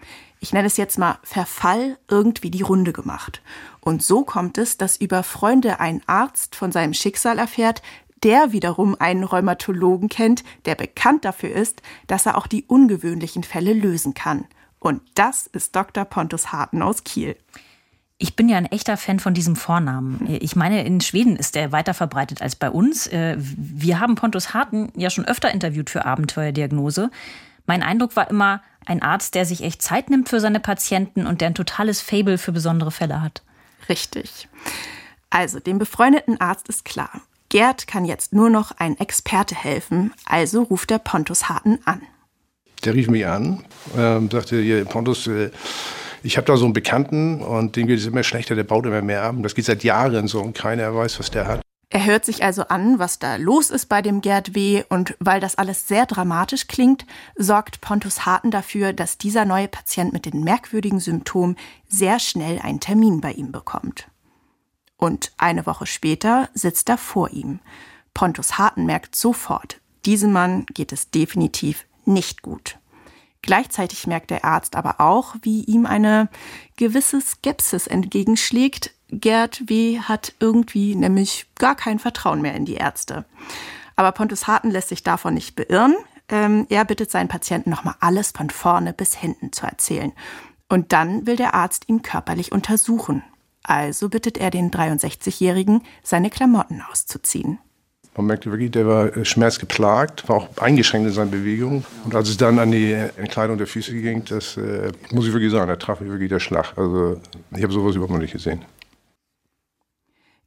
ich 0.44 0.52
nenne 0.52 0.66
es 0.66 0.76
jetzt 0.76 0.98
mal 0.98 1.16
Verfall, 1.22 1.96
irgendwie 2.06 2.50
die 2.50 2.60
Runde 2.60 2.92
gemacht. 2.92 3.40
Und 3.80 4.02
so 4.02 4.24
kommt 4.24 4.58
es, 4.58 4.76
dass 4.76 4.98
über 4.98 5.22
Freunde 5.22 5.80
ein 5.80 6.02
Arzt 6.06 6.54
von 6.54 6.70
seinem 6.70 6.92
Schicksal 6.92 7.38
erfährt, 7.38 7.80
der 8.22 8.52
wiederum 8.52 8.94
einen 8.98 9.24
Rheumatologen 9.24 10.10
kennt, 10.10 10.44
der 10.66 10.74
bekannt 10.74 11.24
dafür 11.24 11.50
ist, 11.50 11.80
dass 12.08 12.26
er 12.26 12.36
auch 12.36 12.46
die 12.46 12.64
ungewöhnlichen 12.64 13.42
Fälle 13.42 13.72
lösen 13.72 14.12
kann. 14.12 14.44
Und 14.80 15.00
das 15.14 15.46
ist 15.46 15.74
Dr. 15.74 16.04
Pontus 16.04 16.52
Harten 16.52 16.82
aus 16.82 17.04
Kiel. 17.04 17.36
Ich 18.18 18.36
bin 18.36 18.50
ja 18.50 18.58
ein 18.58 18.66
echter 18.66 18.98
Fan 18.98 19.20
von 19.20 19.32
diesem 19.32 19.56
Vornamen. 19.56 20.26
Ich 20.28 20.56
meine, 20.56 20.84
in 20.84 21.00
Schweden 21.00 21.36
ist 21.36 21.56
er 21.56 21.72
weiter 21.72 21.94
verbreitet 21.94 22.42
als 22.42 22.54
bei 22.54 22.68
uns. 22.68 23.06
Äh, 23.06 23.36
wir 23.38 23.98
haben 23.98 24.14
Pontus 24.14 24.52
Harten 24.52 24.92
ja 24.94 25.08
schon 25.08 25.24
öfter 25.24 25.50
interviewt 25.52 25.88
für 25.88 26.04
Abenteuerdiagnose. 26.04 27.10
Mein 27.66 27.82
Eindruck 27.82 28.16
war 28.16 28.30
immer, 28.30 28.62
ein 28.86 29.02
Arzt, 29.02 29.34
der 29.34 29.46
sich 29.46 29.62
echt 29.62 29.80
Zeit 29.82 30.10
nimmt 30.10 30.28
für 30.28 30.40
seine 30.40 30.60
Patienten 30.60 31.26
und 31.26 31.40
der 31.40 31.48
ein 31.48 31.54
totales 31.54 32.00
Fable 32.00 32.38
für 32.38 32.52
besondere 32.52 32.90
Fälle 32.90 33.22
hat. 33.22 33.42
Richtig. 33.88 34.48
Also, 35.30 35.58
dem 35.58 35.78
befreundeten 35.78 36.40
Arzt 36.40 36.68
ist 36.68 36.84
klar. 36.84 37.22
Gerd 37.48 37.86
kann 37.86 38.04
jetzt 38.04 38.32
nur 38.32 38.50
noch 38.50 38.72
ein 38.78 38.98
Experte 38.98 39.54
helfen, 39.54 40.12
also 40.26 40.62
ruft 40.62 40.90
er 40.90 40.98
Pontus 40.98 41.48
Harten 41.48 41.78
an. 41.84 42.02
Der 42.84 42.94
rief 42.94 43.08
mich 43.08 43.26
an, 43.26 43.64
äh, 43.96 44.20
sagte, 44.30 44.60
hier, 44.60 44.84
Pontus, 44.84 45.26
äh, 45.26 45.50
ich 46.22 46.36
habe 46.36 46.46
da 46.46 46.56
so 46.56 46.64
einen 46.64 46.72
Bekannten 46.72 47.42
und 47.42 47.76
dem 47.76 47.86
geht 47.86 47.98
es 47.98 48.06
immer 48.06 48.22
schlechter, 48.22 48.54
der 48.54 48.64
baut 48.64 48.86
immer 48.86 49.02
mehr 49.02 49.22
ab. 49.22 49.36
Das 49.40 49.54
geht 49.54 49.66
seit 49.66 49.84
Jahren 49.84 50.26
so 50.26 50.40
und 50.40 50.54
keiner 50.54 50.94
weiß, 50.94 51.18
was 51.18 51.30
der 51.30 51.46
hat. 51.46 51.60
Er 51.94 52.06
hört 52.06 52.24
sich 52.24 52.42
also 52.42 52.64
an, 52.64 52.98
was 52.98 53.20
da 53.20 53.36
los 53.36 53.70
ist 53.70 53.86
bei 53.86 54.02
dem 54.02 54.20
Gerd 54.20 54.56
W. 54.56 54.82
Und 54.88 55.14
weil 55.20 55.38
das 55.38 55.54
alles 55.54 55.86
sehr 55.86 56.06
dramatisch 56.06 56.66
klingt, 56.66 57.06
sorgt 57.36 57.80
Pontus 57.80 58.26
Harten 58.26 58.50
dafür, 58.50 58.92
dass 58.92 59.16
dieser 59.16 59.44
neue 59.44 59.68
Patient 59.68 60.12
mit 60.12 60.26
den 60.26 60.42
merkwürdigen 60.42 60.98
Symptomen 60.98 61.54
sehr 61.86 62.18
schnell 62.18 62.58
einen 62.58 62.80
Termin 62.80 63.20
bei 63.20 63.30
ihm 63.30 63.52
bekommt. 63.52 64.08
Und 64.96 65.30
eine 65.36 65.66
Woche 65.66 65.86
später 65.86 66.48
sitzt 66.52 66.88
er 66.88 66.98
vor 66.98 67.30
ihm. 67.30 67.60
Pontus 68.12 68.58
Harten 68.58 68.86
merkt 68.86 69.14
sofort, 69.14 69.80
diesem 70.04 70.32
Mann 70.32 70.66
geht 70.74 70.90
es 70.90 71.12
definitiv 71.12 71.86
nicht 72.04 72.42
gut. 72.42 72.76
Gleichzeitig 73.40 74.08
merkt 74.08 74.30
der 74.30 74.44
Arzt 74.44 74.74
aber 74.74 75.00
auch, 75.00 75.36
wie 75.42 75.62
ihm 75.62 75.86
eine 75.86 76.28
gewisse 76.76 77.20
Skepsis 77.20 77.86
entgegenschlägt, 77.86 78.94
Gerd 79.20 79.68
W. 79.68 80.00
hat 80.00 80.34
irgendwie 80.40 80.94
nämlich 80.94 81.46
gar 81.56 81.74
kein 81.74 81.98
Vertrauen 81.98 82.42
mehr 82.42 82.54
in 82.54 82.64
die 82.64 82.74
Ärzte. 82.74 83.24
Aber 83.96 84.12
Pontus 84.12 84.46
Harten 84.46 84.70
lässt 84.70 84.88
sich 84.88 85.02
davon 85.02 85.34
nicht 85.34 85.56
beirren. 85.56 85.94
Ähm, 86.28 86.66
er 86.68 86.84
bittet 86.84 87.10
seinen 87.10 87.28
Patienten 87.28 87.70
nochmal 87.70 87.94
alles 88.00 88.32
von 88.32 88.50
vorne 88.50 88.92
bis 88.92 89.14
hinten 89.14 89.52
zu 89.52 89.66
erzählen. 89.66 90.12
Und 90.68 90.92
dann 90.92 91.26
will 91.26 91.36
der 91.36 91.54
Arzt 91.54 91.88
ihn 91.88 92.02
körperlich 92.02 92.52
untersuchen. 92.52 93.22
Also 93.62 94.08
bittet 94.08 94.38
er 94.38 94.50
den 94.50 94.70
63-Jährigen, 94.70 95.82
seine 96.02 96.30
Klamotten 96.30 96.82
auszuziehen. 96.90 97.58
Man 98.16 98.26
merkte 98.26 98.50
wirklich, 98.50 98.70
der 98.70 98.86
war 98.86 99.16
äh, 99.16 99.24
schmerzgeplagt, 99.24 100.28
war 100.28 100.36
auch 100.36 100.56
eingeschränkt 100.58 101.08
in 101.08 101.14
seinen 101.14 101.30
Bewegungen. 101.30 101.84
Und 102.04 102.14
als 102.14 102.28
es 102.28 102.36
dann 102.36 102.58
an 102.58 102.70
die 102.70 102.92
Entkleidung 102.92 103.58
der 103.58 103.66
Füße 103.66 103.92
ging, 103.92 104.24
das 104.24 104.56
äh, 104.56 104.92
muss 105.10 105.26
ich 105.26 105.32
wirklich 105.32 105.50
sagen, 105.50 105.66
da 105.66 105.76
traf 105.76 106.00
mich 106.00 106.10
wirklich 106.10 106.28
der 106.28 106.38
Schlag. 106.38 106.74
Also 106.76 107.20
ich 107.50 107.62
habe 107.62 107.72
sowas 107.72 107.96
überhaupt 107.96 108.12
noch 108.12 108.20
nicht 108.20 108.32
gesehen. 108.32 108.64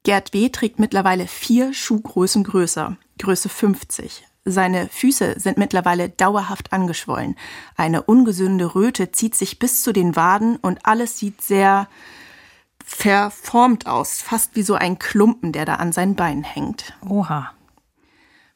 Gerd 0.08 0.32
W. 0.32 0.48
trägt 0.48 0.80
mittlerweile 0.80 1.28
vier 1.28 1.74
Schuhgrößen 1.74 2.46
größer, 2.46 2.96
Größe 3.20 3.50
50. 3.50 4.26
Seine 4.46 4.88
Füße 4.88 5.38
sind 5.38 5.58
mittlerweile 5.58 6.08
dauerhaft 6.08 6.72
angeschwollen. 6.72 7.36
Eine 7.76 8.04
ungesunde 8.04 8.74
Röte 8.74 9.12
zieht 9.12 9.36
sich 9.36 9.60
bis 9.60 9.84
zu 9.84 9.92
den 9.92 10.16
Waden 10.16 10.56
und 10.56 10.86
alles 10.86 11.20
sieht 11.20 11.42
sehr 11.42 11.90
verformt 12.86 13.86
aus, 13.86 14.22
fast 14.22 14.56
wie 14.56 14.62
so 14.62 14.76
ein 14.76 14.98
Klumpen, 14.98 15.52
der 15.52 15.66
da 15.66 15.76
an 15.76 15.92
seinen 15.92 16.16
Beinen 16.16 16.46
hängt. 16.46 16.94
Oha. 17.06 17.52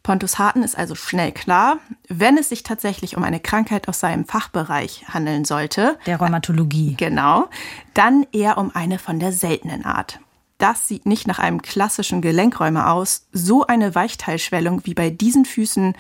Pontus 0.03 0.39
Harten 0.39 0.63
ist 0.63 0.77
also 0.77 0.95
schnell 0.95 1.33
klar, 1.33 1.79
wenn 2.07 2.37
es 2.37 2.47
sich 2.47 2.63
tatsächlich 2.63 3.17
um 3.17 3.25
eine 3.25 3.41
Krankheit 3.41 3.89
aus 3.89 3.99
seinem 3.99 4.23
Fachbereich 4.23 5.03
handeln 5.09 5.43
sollte. 5.43 5.99
Der 6.05 6.15
Rheumatologie. 6.15 6.95
Genau. 6.95 7.49
Dann 7.93 8.25
eher 8.31 8.57
um 8.57 8.73
eine 8.73 8.99
von 8.99 9.19
der 9.19 9.33
seltenen 9.33 9.83
Art. 9.83 10.21
Das 10.61 10.87
sieht 10.87 11.07
nicht 11.07 11.25
nach 11.25 11.39
einem 11.39 11.63
klassischen 11.63 12.21
Gelenkräumer 12.21 12.91
aus. 12.91 13.25
So 13.31 13.65
eine 13.65 13.95
Weichteilschwellung 13.95 14.85
wie 14.85 14.93
bei 14.93 15.09
diesen 15.09 15.43
Füßen, 15.43 15.95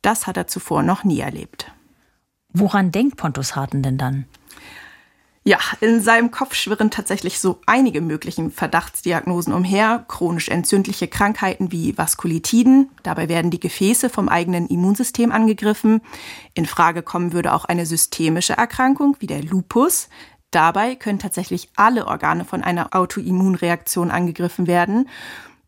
das 0.00 0.26
hat 0.26 0.38
er 0.38 0.46
zuvor 0.46 0.82
noch 0.82 1.04
nie 1.04 1.20
erlebt. 1.20 1.70
Woran 2.48 2.92
denkt 2.92 3.18
Pontus 3.18 3.54
Harten 3.56 3.82
denn 3.82 3.98
dann? 3.98 4.24
Ja, 5.44 5.58
in 5.82 6.00
seinem 6.00 6.30
Kopf 6.30 6.54
schwirren 6.54 6.90
tatsächlich 6.90 7.38
so 7.38 7.60
einige 7.66 8.00
möglichen 8.00 8.50
Verdachtsdiagnosen 8.50 9.52
umher. 9.52 10.06
Chronisch 10.08 10.48
entzündliche 10.48 11.08
Krankheiten 11.08 11.70
wie 11.70 11.96
Vaskulitiden. 11.98 12.88
Dabei 13.02 13.28
werden 13.28 13.50
die 13.50 13.60
Gefäße 13.60 14.08
vom 14.08 14.30
eigenen 14.30 14.66
Immunsystem 14.66 15.30
angegriffen. 15.30 16.00
In 16.54 16.64
Frage 16.64 17.02
kommen 17.02 17.34
würde 17.34 17.52
auch 17.52 17.66
eine 17.66 17.84
systemische 17.84 18.54
Erkrankung 18.54 19.18
wie 19.20 19.26
der 19.26 19.44
Lupus. 19.44 20.08
Dabei 20.50 20.94
können 20.94 21.18
tatsächlich 21.18 21.70
alle 21.76 22.06
Organe 22.06 22.44
von 22.44 22.62
einer 22.62 22.94
Autoimmunreaktion 22.94 24.10
angegriffen 24.10 24.66
werden. 24.66 25.08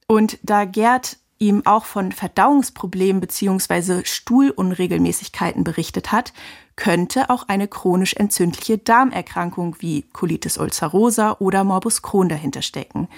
Und 0.06 0.38
da 0.42 0.64
Gerd 0.64 1.18
ihm 1.38 1.64
auch 1.66 1.84
von 1.84 2.12
Verdauungsproblemen 2.12 3.20
bzw. 3.20 4.04
Stuhlunregelmäßigkeiten 4.04 5.64
berichtet 5.64 6.12
hat, 6.12 6.32
könnte 6.76 7.30
auch 7.30 7.48
eine 7.48 7.68
chronisch 7.68 8.14
entzündliche 8.14 8.78
Darmerkrankung 8.78 9.76
wie 9.80 10.02
Colitis 10.12 10.58
ulcerosa 10.58 11.36
oder 11.38 11.64
Morbus 11.64 12.02
Crohn 12.02 12.28
dahinter 12.28 12.62
stecken. 12.62 13.08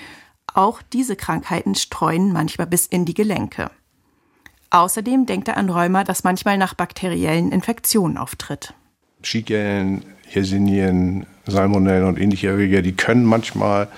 Auch 0.52 0.82
diese 0.82 1.16
Krankheiten 1.16 1.74
streuen 1.74 2.32
manchmal 2.32 2.66
bis 2.66 2.86
in 2.86 3.04
die 3.04 3.14
Gelenke. 3.14 3.70
Außerdem 4.70 5.26
denkt 5.26 5.48
er 5.48 5.56
an 5.56 5.68
Rheuma, 5.68 6.04
das 6.04 6.24
manchmal 6.24 6.56
nach 6.56 6.74
bakteriellen 6.74 7.52
Infektionen 7.52 8.16
auftritt. 8.16 8.74
Shigellen, 9.22 10.04
Yersinien, 10.32 11.26
Salmonellen 11.46 12.06
und 12.06 12.18
ähnliche 12.18 12.48
Erreger, 12.48 12.82
die 12.82 12.92
können 12.92 13.24
manchmal 13.24 13.88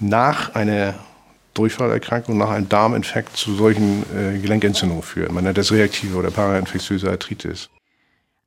nach 0.00 0.54
einer 0.54 0.94
Durchfallerkrankung, 1.54 2.38
nach 2.38 2.50
einem 2.50 2.68
Darminfekt 2.68 3.36
zu 3.36 3.54
solchen 3.54 4.04
äh, 4.14 4.38
Gelenkentzündungen 4.38 5.02
führen. 5.02 5.34
Man 5.34 5.44
nennt 5.44 5.58
das 5.58 5.72
reaktive 5.72 6.16
oder 6.16 6.30
parainfektiöse 6.30 7.10
Arthritis. 7.10 7.68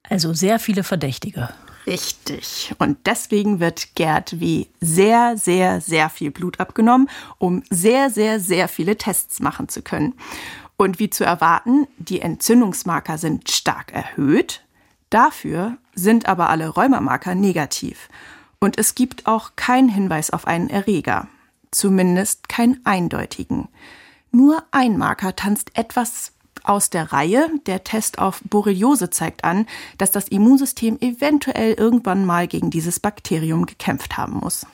Also 0.09 0.33
sehr 0.33 0.59
viele 0.59 0.83
Verdächtige. 0.83 1.49
Richtig. 1.87 2.73
Und 2.77 2.99
deswegen 3.05 3.59
wird 3.59 3.95
Gerd 3.95 4.39
W. 4.39 4.65
sehr, 4.79 5.35
sehr, 5.37 5.81
sehr 5.81 6.09
viel 6.09 6.31
Blut 6.31 6.59
abgenommen, 6.59 7.09
um 7.37 7.63
sehr, 7.69 8.09
sehr, 8.09 8.39
sehr 8.39 8.67
viele 8.67 8.97
Tests 8.97 9.39
machen 9.39 9.67
zu 9.67 9.81
können. 9.81 10.13
Und 10.77 10.99
wie 10.99 11.09
zu 11.09 11.23
erwarten, 11.23 11.87
die 11.97 12.21
Entzündungsmarker 12.21 13.17
sind 13.17 13.49
stark 13.49 13.93
erhöht. 13.93 14.63
Dafür 15.09 15.77
sind 16.01 16.27
aber 16.27 16.49
alle 16.49 16.69
Rheumamarker 16.69 17.35
negativ. 17.35 18.09
Und 18.59 18.77
es 18.77 18.95
gibt 18.95 19.27
auch 19.27 19.51
keinen 19.55 19.89
Hinweis 19.89 20.29
auf 20.29 20.45
einen 20.45 20.69
Erreger. 20.69 21.27
Zumindest 21.71 22.49
keinen 22.49 22.79
eindeutigen. 22.83 23.69
Nur 24.31 24.63
ein 24.71 24.97
Marker 24.97 25.35
tanzt 25.35 25.71
etwas 25.77 26.33
aus 26.63 26.89
der 26.89 27.11
Reihe. 27.11 27.49
Der 27.65 27.83
Test 27.83 28.19
auf 28.19 28.41
Borreliose 28.43 29.09
zeigt 29.09 29.43
an, 29.43 29.65
dass 29.97 30.11
das 30.11 30.27
Immunsystem 30.27 30.97
eventuell 30.99 31.73
irgendwann 31.73 32.25
mal 32.25 32.47
gegen 32.47 32.69
dieses 32.69 32.99
Bakterium 32.99 33.65
gekämpft 33.65 34.17
haben 34.17 34.37
muss. 34.37 34.65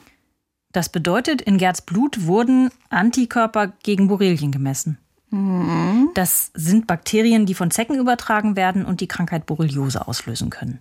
Das 0.73 0.89
bedeutet, 0.89 1.41
in 1.41 1.57
Gerds 1.57 1.81
Blut 1.81 2.25
wurden 2.25 2.69
Antikörper 2.89 3.73
gegen 3.83 4.09
Borrelien 4.09 4.51
gemessen. 4.51 4.97
Mhm. 5.29 6.09
Das 6.13 6.51
sind 6.53 6.87
Bakterien, 6.87 7.45
die 7.45 7.53
von 7.53 7.71
Zecken 7.71 7.97
übertragen 7.97 8.55
werden 8.55 8.85
und 8.85 9.01
die 9.01 9.07
Krankheit 9.07 9.45
Borreliose 9.45 10.07
auslösen 10.07 10.49
können. 10.49 10.79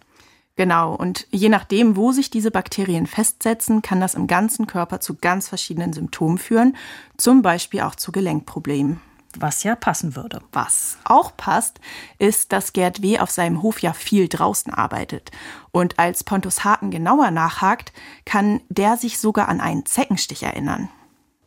Genau, 0.56 0.94
und 0.94 1.26
je 1.30 1.50
nachdem, 1.50 1.96
wo 1.96 2.12
sich 2.12 2.30
diese 2.30 2.50
Bakterien 2.50 3.06
festsetzen, 3.06 3.82
kann 3.82 4.00
das 4.00 4.14
im 4.14 4.26
ganzen 4.26 4.66
Körper 4.66 5.00
zu 5.00 5.14
ganz 5.14 5.48
verschiedenen 5.48 5.92
Symptomen 5.92 6.38
führen, 6.38 6.76
zum 7.18 7.42
Beispiel 7.42 7.82
auch 7.82 7.94
zu 7.94 8.10
Gelenkproblemen. 8.10 9.00
Was 9.38 9.64
ja 9.64 9.76
passen 9.76 10.16
würde. 10.16 10.40
Was 10.52 10.96
auch 11.04 11.36
passt, 11.36 11.78
ist, 12.18 12.52
dass 12.52 12.72
Gerd 12.72 13.02
W. 13.02 13.18
auf 13.18 13.30
seinem 13.30 13.60
Hof 13.62 13.82
ja 13.82 13.92
viel 13.92 14.28
draußen 14.28 14.72
arbeitet. 14.72 15.30
Und 15.72 15.98
als 15.98 16.24
Pontus 16.24 16.64
Harten 16.64 16.90
genauer 16.90 17.30
nachhakt, 17.30 17.92
kann 18.24 18.62
der 18.70 18.96
sich 18.96 19.18
sogar 19.18 19.48
an 19.48 19.60
einen 19.60 19.84
Zeckenstich 19.84 20.42
erinnern. 20.42 20.88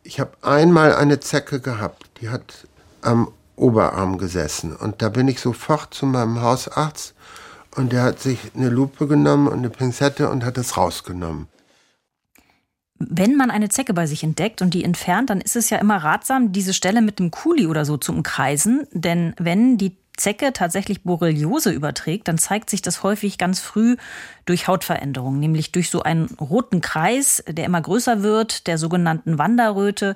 Ich 0.04 0.20
habe 0.20 0.36
einmal 0.42 0.94
eine 0.94 1.18
Zecke 1.18 1.60
gehabt, 1.60 2.08
die 2.20 2.28
hat 2.28 2.68
am 3.02 3.32
Oberarm 3.56 4.18
gesessen. 4.18 4.76
Und 4.76 5.02
da 5.02 5.08
bin 5.08 5.26
ich 5.26 5.40
sofort 5.40 5.92
zu 5.92 6.06
meinem 6.06 6.40
Hausarzt 6.40 7.14
und 7.76 7.92
der 7.92 8.02
hat 8.02 8.20
sich 8.20 8.38
eine 8.54 8.68
Lupe 8.68 9.06
genommen 9.06 9.48
und 9.48 9.58
eine 9.58 9.70
Pinzette 9.70 10.28
und 10.28 10.44
hat 10.44 10.58
es 10.58 10.76
rausgenommen. 10.76 11.48
Wenn 12.98 13.36
man 13.36 13.50
eine 13.50 13.70
Zecke 13.70 13.94
bei 13.94 14.06
sich 14.06 14.22
entdeckt 14.22 14.60
und 14.60 14.74
die 14.74 14.84
entfernt, 14.84 15.30
dann 15.30 15.40
ist 15.40 15.56
es 15.56 15.70
ja 15.70 15.78
immer 15.78 15.96
ratsam, 15.96 16.52
diese 16.52 16.74
Stelle 16.74 17.00
mit 17.00 17.18
dem 17.18 17.30
Kuli 17.30 17.66
oder 17.66 17.86
so 17.86 17.96
zu 17.96 18.12
umkreisen. 18.12 18.86
Denn 18.92 19.34
wenn 19.38 19.78
die 19.78 19.96
Zecke 20.18 20.52
tatsächlich 20.52 21.02
Borreliose 21.02 21.70
überträgt, 21.72 22.28
dann 22.28 22.36
zeigt 22.36 22.68
sich 22.68 22.82
das 22.82 23.02
häufig 23.02 23.38
ganz 23.38 23.60
früh 23.60 23.96
durch 24.44 24.68
Hautveränderungen, 24.68 25.40
nämlich 25.40 25.72
durch 25.72 25.88
so 25.88 26.02
einen 26.02 26.26
roten 26.38 26.82
Kreis, 26.82 27.42
der 27.48 27.64
immer 27.64 27.80
größer 27.80 28.22
wird, 28.22 28.66
der 28.66 28.76
sogenannten 28.76 29.38
Wanderröte. 29.38 30.14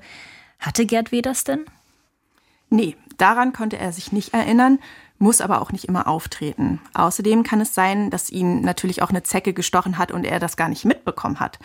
Hatte 0.58 0.84
Gerd 0.84 1.10
W. 1.10 1.22
das 1.22 1.44
denn? 1.44 1.64
Nee, 2.68 2.96
daran 3.16 3.54
konnte 3.54 3.78
er 3.78 3.92
sich 3.92 4.12
nicht 4.12 4.34
erinnern 4.34 4.78
muss 5.18 5.40
aber 5.40 5.62
auch 5.62 5.72
nicht 5.72 5.84
immer 5.84 6.08
auftreten. 6.08 6.80
Außerdem 6.92 7.44
kann 7.44 7.60
es 7.60 7.74
sein, 7.74 8.10
dass 8.10 8.30
ihn 8.30 8.62
natürlich 8.62 9.00
auch 9.02 9.10
eine 9.10 9.22
Zecke 9.22 9.52
gestochen 9.52 9.96
hat 9.96 10.10
und 10.12 10.24
er 10.24 10.40
das 10.40 10.56
gar 10.56 10.68
nicht 10.68 10.84
mitbekommen 10.84 11.40
hat. 11.40 11.58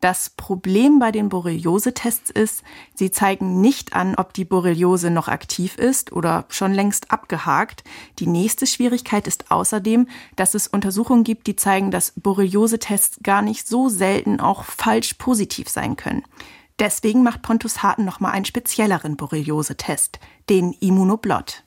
Das 0.00 0.30
Problem 0.30 0.98
bei 0.98 1.12
den 1.12 1.28
Borreliose-Tests 1.28 2.30
ist, 2.30 2.62
sie 2.94 3.10
zeigen 3.10 3.60
nicht 3.60 3.94
an, 3.94 4.14
ob 4.16 4.32
die 4.32 4.44
Borreliose 4.44 5.10
noch 5.10 5.28
aktiv 5.28 5.76
ist 5.76 6.12
oder 6.12 6.44
schon 6.48 6.72
längst 6.74 7.10
abgehakt. 7.10 7.84
Die 8.18 8.26
nächste 8.26 8.66
Schwierigkeit 8.66 9.26
ist 9.26 9.50
außerdem, 9.50 10.08
dass 10.36 10.54
es 10.54 10.66
Untersuchungen 10.66 11.24
gibt, 11.24 11.46
die 11.46 11.56
zeigen, 11.56 11.90
dass 11.90 12.12
Borreliose-Tests 12.16 13.20
gar 13.22 13.42
nicht 13.42 13.66
so 13.66 13.88
selten 13.88 14.40
auch 14.40 14.64
falsch 14.64 15.14
positiv 15.14 15.68
sein 15.68 15.96
können. 15.96 16.22
Deswegen 16.78 17.22
macht 17.22 17.42
Pontus 17.42 17.82
Harten 17.82 18.04
nochmal 18.04 18.32
einen 18.32 18.44
spezielleren 18.44 19.16
Borreliose-Test, 19.16 20.18
den 20.48 20.72
Immunoblot. 20.72 21.63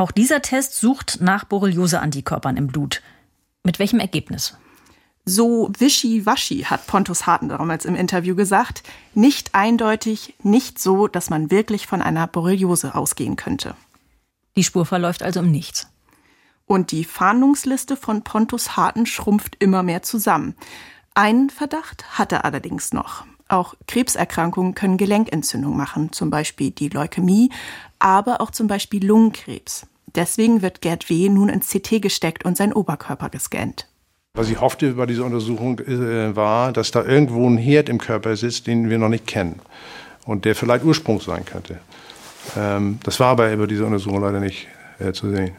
Auch 0.00 0.12
dieser 0.12 0.40
Test 0.40 0.80
sucht 0.80 1.18
nach 1.20 1.44
Borreliose-Antikörpern 1.44 2.56
im 2.56 2.68
Blut. 2.68 3.02
Mit 3.64 3.78
welchem 3.78 4.00
Ergebnis? 4.00 4.56
So 5.26 5.70
wischiwaschi, 5.78 6.62
hat 6.62 6.86
Pontus 6.86 7.26
Harten 7.26 7.50
damals 7.50 7.84
im 7.84 7.94
Interview 7.94 8.34
gesagt. 8.34 8.82
Nicht 9.12 9.54
eindeutig, 9.54 10.36
nicht 10.42 10.78
so, 10.78 11.06
dass 11.06 11.28
man 11.28 11.50
wirklich 11.50 11.86
von 11.86 12.00
einer 12.00 12.26
Borreliose 12.26 12.94
ausgehen 12.94 13.36
könnte. 13.36 13.74
Die 14.56 14.64
Spur 14.64 14.86
verläuft 14.86 15.22
also 15.22 15.40
im 15.40 15.50
Nichts. 15.50 15.86
Und 16.64 16.92
die 16.92 17.04
Fahndungsliste 17.04 17.94
von 17.94 18.22
Pontus 18.22 18.78
Harten 18.78 19.04
schrumpft 19.04 19.56
immer 19.58 19.82
mehr 19.82 20.02
zusammen. 20.02 20.54
Einen 21.12 21.50
Verdacht 21.50 22.18
hat 22.18 22.32
er 22.32 22.46
allerdings 22.46 22.94
noch. 22.94 23.26
Auch 23.48 23.74
Krebserkrankungen 23.86 24.74
können 24.74 24.96
Gelenkentzündung 24.96 25.76
machen, 25.76 26.10
zum 26.12 26.30
Beispiel 26.30 26.70
die 26.70 26.88
Leukämie, 26.88 27.50
aber 27.98 28.40
auch 28.40 28.50
zum 28.50 28.66
Beispiel 28.66 29.04
Lungenkrebs. 29.04 29.86
Deswegen 30.14 30.62
wird 30.62 30.80
Gerd 30.80 31.08
W. 31.08 31.28
nun 31.28 31.48
ins 31.48 31.70
CT 31.70 32.02
gesteckt 32.02 32.44
und 32.44 32.56
sein 32.56 32.72
Oberkörper 32.72 33.30
gescannt. 33.30 33.86
Was 34.34 34.48
ich 34.48 34.60
hoffte 34.60 34.92
bei 34.92 35.06
dieser 35.06 35.24
Untersuchung 35.24 35.80
äh, 35.80 36.34
war, 36.36 36.72
dass 36.72 36.90
da 36.92 37.04
irgendwo 37.04 37.48
ein 37.48 37.58
Herd 37.58 37.88
im 37.88 37.98
Körper 37.98 38.36
sitzt, 38.36 38.66
den 38.66 38.88
wir 38.88 38.98
noch 38.98 39.08
nicht 39.08 39.26
kennen 39.26 39.60
und 40.24 40.44
der 40.44 40.54
vielleicht 40.54 40.84
Ursprung 40.84 41.20
sein 41.20 41.44
könnte. 41.44 41.80
Ähm, 42.56 43.00
das 43.02 43.18
war 43.18 43.28
aber 43.28 43.52
über 43.52 43.66
diese 43.66 43.84
Untersuchung 43.84 44.20
leider 44.20 44.40
nicht 44.40 44.68
äh, 44.98 45.12
zu 45.12 45.30
sehen. 45.30 45.56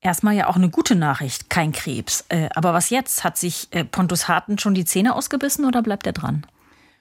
Erstmal 0.00 0.34
ja 0.34 0.48
auch 0.48 0.56
eine 0.56 0.70
gute 0.70 0.96
Nachricht, 0.96 1.50
kein 1.50 1.72
Krebs. 1.72 2.24
Äh, 2.28 2.48
aber 2.54 2.72
was 2.72 2.90
jetzt? 2.90 3.22
Hat 3.22 3.36
sich 3.36 3.68
Pontus 3.92 4.28
Harten 4.28 4.58
schon 4.58 4.74
die 4.74 4.84
Zähne 4.84 5.14
ausgebissen 5.14 5.64
oder 5.64 5.82
bleibt 5.82 6.06
er 6.06 6.12
dran? 6.12 6.46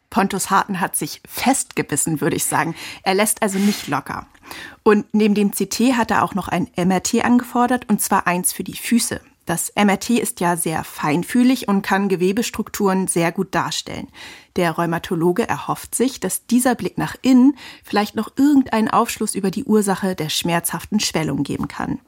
Pontus 0.09 0.49
Harten 0.49 0.79
hat 0.79 0.95
sich 0.95 1.21
festgebissen, 1.27 2.21
würde 2.21 2.35
ich 2.35 2.45
sagen. 2.45 2.75
Er 3.03 3.13
lässt 3.13 3.41
also 3.41 3.59
nicht 3.59 3.87
locker. 3.87 4.27
Und 4.83 5.05
neben 5.13 5.35
dem 5.35 5.51
CT 5.51 5.97
hat 5.97 6.11
er 6.11 6.23
auch 6.23 6.33
noch 6.33 6.47
ein 6.47 6.67
MRT 6.75 7.23
angefordert, 7.23 7.87
und 7.89 8.01
zwar 8.01 8.25
eins 8.25 8.51
für 8.51 8.63
die 8.63 8.75
Füße. 8.75 9.21
Das 9.45 9.73
MRT 9.75 10.11
ist 10.11 10.41
ja 10.41 10.55
sehr 10.57 10.83
feinfühlig 10.83 11.67
und 11.67 11.81
kann 11.81 12.07
Gewebestrukturen 12.07 13.07
sehr 13.07 13.31
gut 13.31 13.55
darstellen. 13.55 14.07
Der 14.57 14.73
Rheumatologe 14.73 15.49
erhofft 15.49 15.95
sich, 15.95 16.19
dass 16.19 16.45
dieser 16.45 16.75
Blick 16.75 16.99
nach 16.99 17.15
innen 17.23 17.57
vielleicht 17.83 18.15
noch 18.15 18.31
irgendeinen 18.37 18.89
Aufschluss 18.89 19.33
über 19.33 19.49
die 19.49 19.63
Ursache 19.63 20.15
der 20.15 20.29
schmerzhaften 20.29 20.99
Schwellung 20.99 21.41
geben 21.41 21.67
kann. 21.67 21.99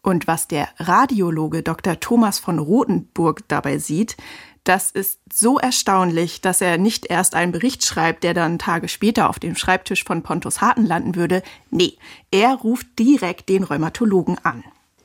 Und 0.00 0.26
was 0.26 0.48
der 0.48 0.68
Radiologe 0.78 1.62
Dr. 1.62 2.00
Thomas 2.00 2.38
von 2.38 2.58
Rothenburg 2.58 3.46
dabei 3.48 3.76
sieht, 3.76 4.16
das 4.64 4.90
ist 4.90 5.18
so 5.32 5.58
erstaunlich, 5.58 6.40
dass 6.40 6.60
er 6.60 6.78
nicht 6.78 7.06
erst 7.06 7.34
einen 7.34 7.52
Bericht 7.52 7.84
schreibt, 7.84 8.22
der 8.22 8.34
dann 8.34 8.58
Tage 8.58 8.88
später 8.88 9.28
auf 9.28 9.38
dem 9.38 9.56
Schreibtisch 9.56 10.04
von 10.04 10.22
Pontus 10.22 10.60
Harten 10.60 10.86
landen 10.86 11.16
würde. 11.16 11.42
Nee, 11.70 11.94
er 12.30 12.54
ruft 12.54 12.86
direkt 12.98 13.48
den 13.48 13.64
Rheumatologen 13.64 14.38
an. 14.44 14.62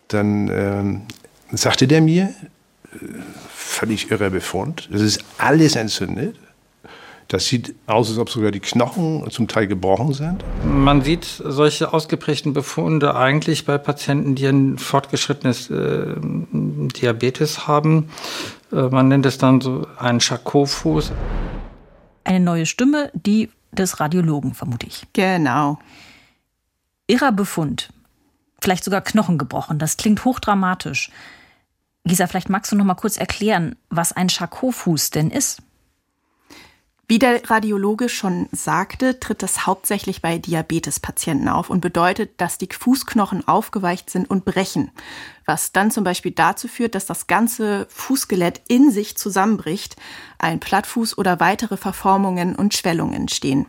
Dann 0.10 0.50
ähm, 0.50 1.02
sagte 1.52 1.88
der 1.88 2.02
mir, 2.02 2.34
äh, 2.93 2.98
völlig 3.50 4.12
irre 4.12 4.30
Befund, 4.30 4.89
das 4.91 5.02
ist 5.02 5.24
alles 5.38 5.76
entzündet. 5.76 6.36
Das 7.28 7.46
sieht 7.46 7.76
aus, 7.88 8.10
als 8.10 8.20
ob 8.20 8.30
sogar 8.30 8.52
die 8.52 8.62
Knochen 8.62 9.30
zum 9.32 9.50
Teil 9.50 9.67
gebrochen 9.67 10.13
sind. 10.13 10.46
Man 10.63 11.02
sieht 11.02 11.26
solche 11.26 11.91
ausgeprägten 11.93 12.54
Befunde 12.54 13.15
eigentlich 13.15 13.65
bei 13.65 13.78
Patienten, 13.78 14.36
die 14.36 14.46
ein 14.46 14.78
fortgeschrittenes 14.78 15.70
äh, 15.70 16.15
Diabetes 16.22 17.67
haben. 17.67 18.10
Äh, 18.72 18.90
man 18.90 19.08
nennt 19.08 19.26
es 19.26 19.38
dann 19.38 19.62
so 19.62 19.88
einen 19.98 20.20
Charcot-Fuß. 20.20 21.12
Eine 22.24 22.40
neue 22.40 22.66
Stimme, 22.66 23.12
die 23.14 23.50
des 23.72 24.00
Radiologen, 24.00 24.54
vermute 24.54 24.88
ich. 24.88 25.08
Genau. 25.14 25.80
Irrer 27.08 27.32
Befund. 27.32 27.94
Vielleicht 28.62 28.84
sogar 28.84 29.02
Knochen 29.02 29.38
gebrochen. 29.38 29.80
Das 29.80 29.98
klingt 29.98 30.26
hochdramatisch. 30.26 31.12
Gisa, 32.04 32.28
vielleicht 32.28 32.50
magst 32.50 32.72
du 32.72 32.76
noch 32.76 32.86
mal 32.86 32.96
kurz 32.96 33.18
erklären, 33.18 33.76
was 33.90 34.14
ein 34.14 34.30
Charcot-Fuß 34.30 35.12
denn 35.12 35.30
ist. 35.30 35.62
Wie 37.10 37.20
der 37.20 37.50
Radiologe 37.50 38.10
schon 38.10 38.50
sagte, 38.52 39.17
tritt 39.17 39.41
das 39.41 39.65
hauptsächlich 39.65 40.22
bei 40.22 40.39
Diabetespatienten 40.39 41.48
auf 41.48 41.70
und 41.70 41.80
bedeutet, 41.80 42.32
dass 42.41 42.58
die 42.58 42.67
Fußknochen 42.70 43.48
aufgeweicht 43.48 44.10
sind 44.10 44.30
und 44.30 44.43
brechen, 44.43 44.91
was 45.46 45.72
dann 45.72 45.89
zum 45.89 46.04
Beispiel 46.04 46.34
dazu 46.34 46.67
führt, 46.67 46.96
dass 46.96 47.06
das 47.06 47.28
ganze 47.28 47.88
Fußskelett 47.89 48.60
in 48.67 48.91
sich 48.91 49.15
zusammenbricht, 49.15 49.96
ein 50.38 50.60
Plattfuß 50.60 51.17
oder 51.17 51.39
weitere 51.39 51.78
Verformungen 51.78 52.58
und 52.58 52.74
Schwellungen 52.74 53.13
entstehen. 53.13 53.67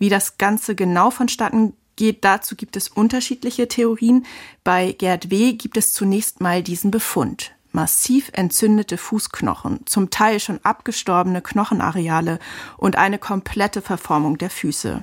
Wie 0.00 0.08
das 0.08 0.36
Ganze 0.36 0.74
genau 0.74 1.10
vonstatten 1.10 1.74
geht, 1.94 2.24
dazu 2.24 2.56
gibt 2.56 2.74
es 2.74 2.88
unterschiedliche 2.88 3.68
Theorien. 3.68 4.26
Bei 4.64 4.90
Gerd 4.90 5.30
W. 5.30 5.52
gibt 5.52 5.76
es 5.76 5.92
zunächst 5.92 6.40
mal 6.40 6.60
diesen 6.64 6.90
Befund 6.90 7.53
massiv 7.74 8.30
entzündete 8.32 8.96
Fußknochen, 8.96 9.80
zum 9.86 10.10
Teil 10.10 10.40
schon 10.40 10.60
abgestorbene 10.62 11.42
Knochenareale 11.42 12.38
und 12.76 12.96
eine 12.96 13.18
komplette 13.18 13.82
Verformung 13.82 14.38
der 14.38 14.50
Füße. 14.50 15.02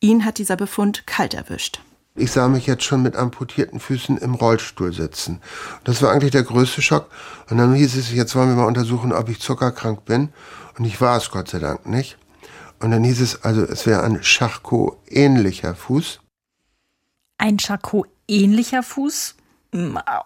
Ihn 0.00 0.24
hat 0.24 0.38
dieser 0.38 0.56
Befund 0.56 1.06
kalt 1.06 1.32
erwischt. 1.32 1.80
Ich 2.14 2.32
sah 2.32 2.48
mich 2.48 2.66
jetzt 2.66 2.84
schon 2.84 3.02
mit 3.02 3.16
amputierten 3.16 3.80
Füßen 3.80 4.18
im 4.18 4.34
Rollstuhl 4.34 4.92
sitzen. 4.92 5.40
Das 5.84 6.02
war 6.02 6.12
eigentlich 6.12 6.32
der 6.32 6.42
größte 6.42 6.82
Schock. 6.82 7.08
Und 7.48 7.56
dann 7.56 7.72
hieß 7.72 7.96
es, 7.96 8.12
jetzt 8.12 8.34
wollen 8.34 8.50
wir 8.50 8.56
mal 8.56 8.66
untersuchen, 8.66 9.12
ob 9.12 9.30
ich 9.30 9.40
zuckerkrank 9.40 10.04
bin. 10.04 10.28
Und 10.76 10.84
ich 10.84 11.00
war 11.00 11.16
es 11.16 11.30
Gott 11.30 11.48
sei 11.48 11.58
Dank 11.58 11.86
nicht. 11.86 12.18
Und 12.80 12.90
dann 12.90 13.04
hieß 13.04 13.20
es, 13.20 13.44
also 13.44 13.62
es 13.62 13.86
wäre 13.86 14.02
ein 14.02 14.20
Charcot-ähnlicher 14.22 15.74
Fuß. 15.74 16.20
Ein 17.38 17.56
Charcot-ähnlicher 17.56 18.82
Fuß? 18.82 19.36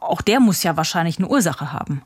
Auch 0.00 0.22
der 0.22 0.40
muss 0.40 0.62
ja 0.62 0.76
wahrscheinlich 0.76 1.18
eine 1.18 1.28
Ursache 1.28 1.72
haben. 1.72 2.02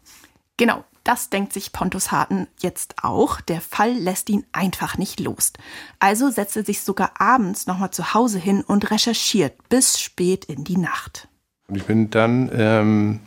Genau, 0.57 0.85
das 1.05 1.31
denkt 1.31 1.55
sich 1.55 1.73
Pontus 1.73 2.13
Harten 2.13 2.47
jetzt 2.61 2.97
auch. 3.03 3.41
Der 3.41 3.61
Fall 3.63 3.93
lässt 3.93 4.29
ihn 4.29 4.45
einfach 4.53 4.99
nicht 4.99 5.19
los. 5.19 5.53
Also 5.99 6.31
setzt 6.31 6.57
er 6.57 6.65
sich 6.65 6.83
sogar 6.83 7.13
abends 7.19 7.67
nochmal 7.67 7.91
zu 7.91 8.13
Hause 8.13 8.39
hin 8.39 8.63
und 8.63 8.91
recherchiert 8.91 9.55
bis 9.71 9.99
spät 9.99 10.45
in 10.45 10.65
die 10.65 10.77
Nacht. 10.77 11.29
Und 11.69 11.77
ich 11.77 11.85
bin 11.85 12.11
dann 12.11 12.51
ähm, 12.53 13.21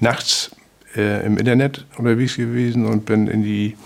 nachts 0.00 0.52
äh, 0.96 1.26
im 1.26 1.36
Internet 1.36 1.84
unterwegs 1.98 2.36
gewesen 2.36 2.86
und 2.86 3.04
bin 3.04 3.26
in 3.26 3.42
die 3.42 3.76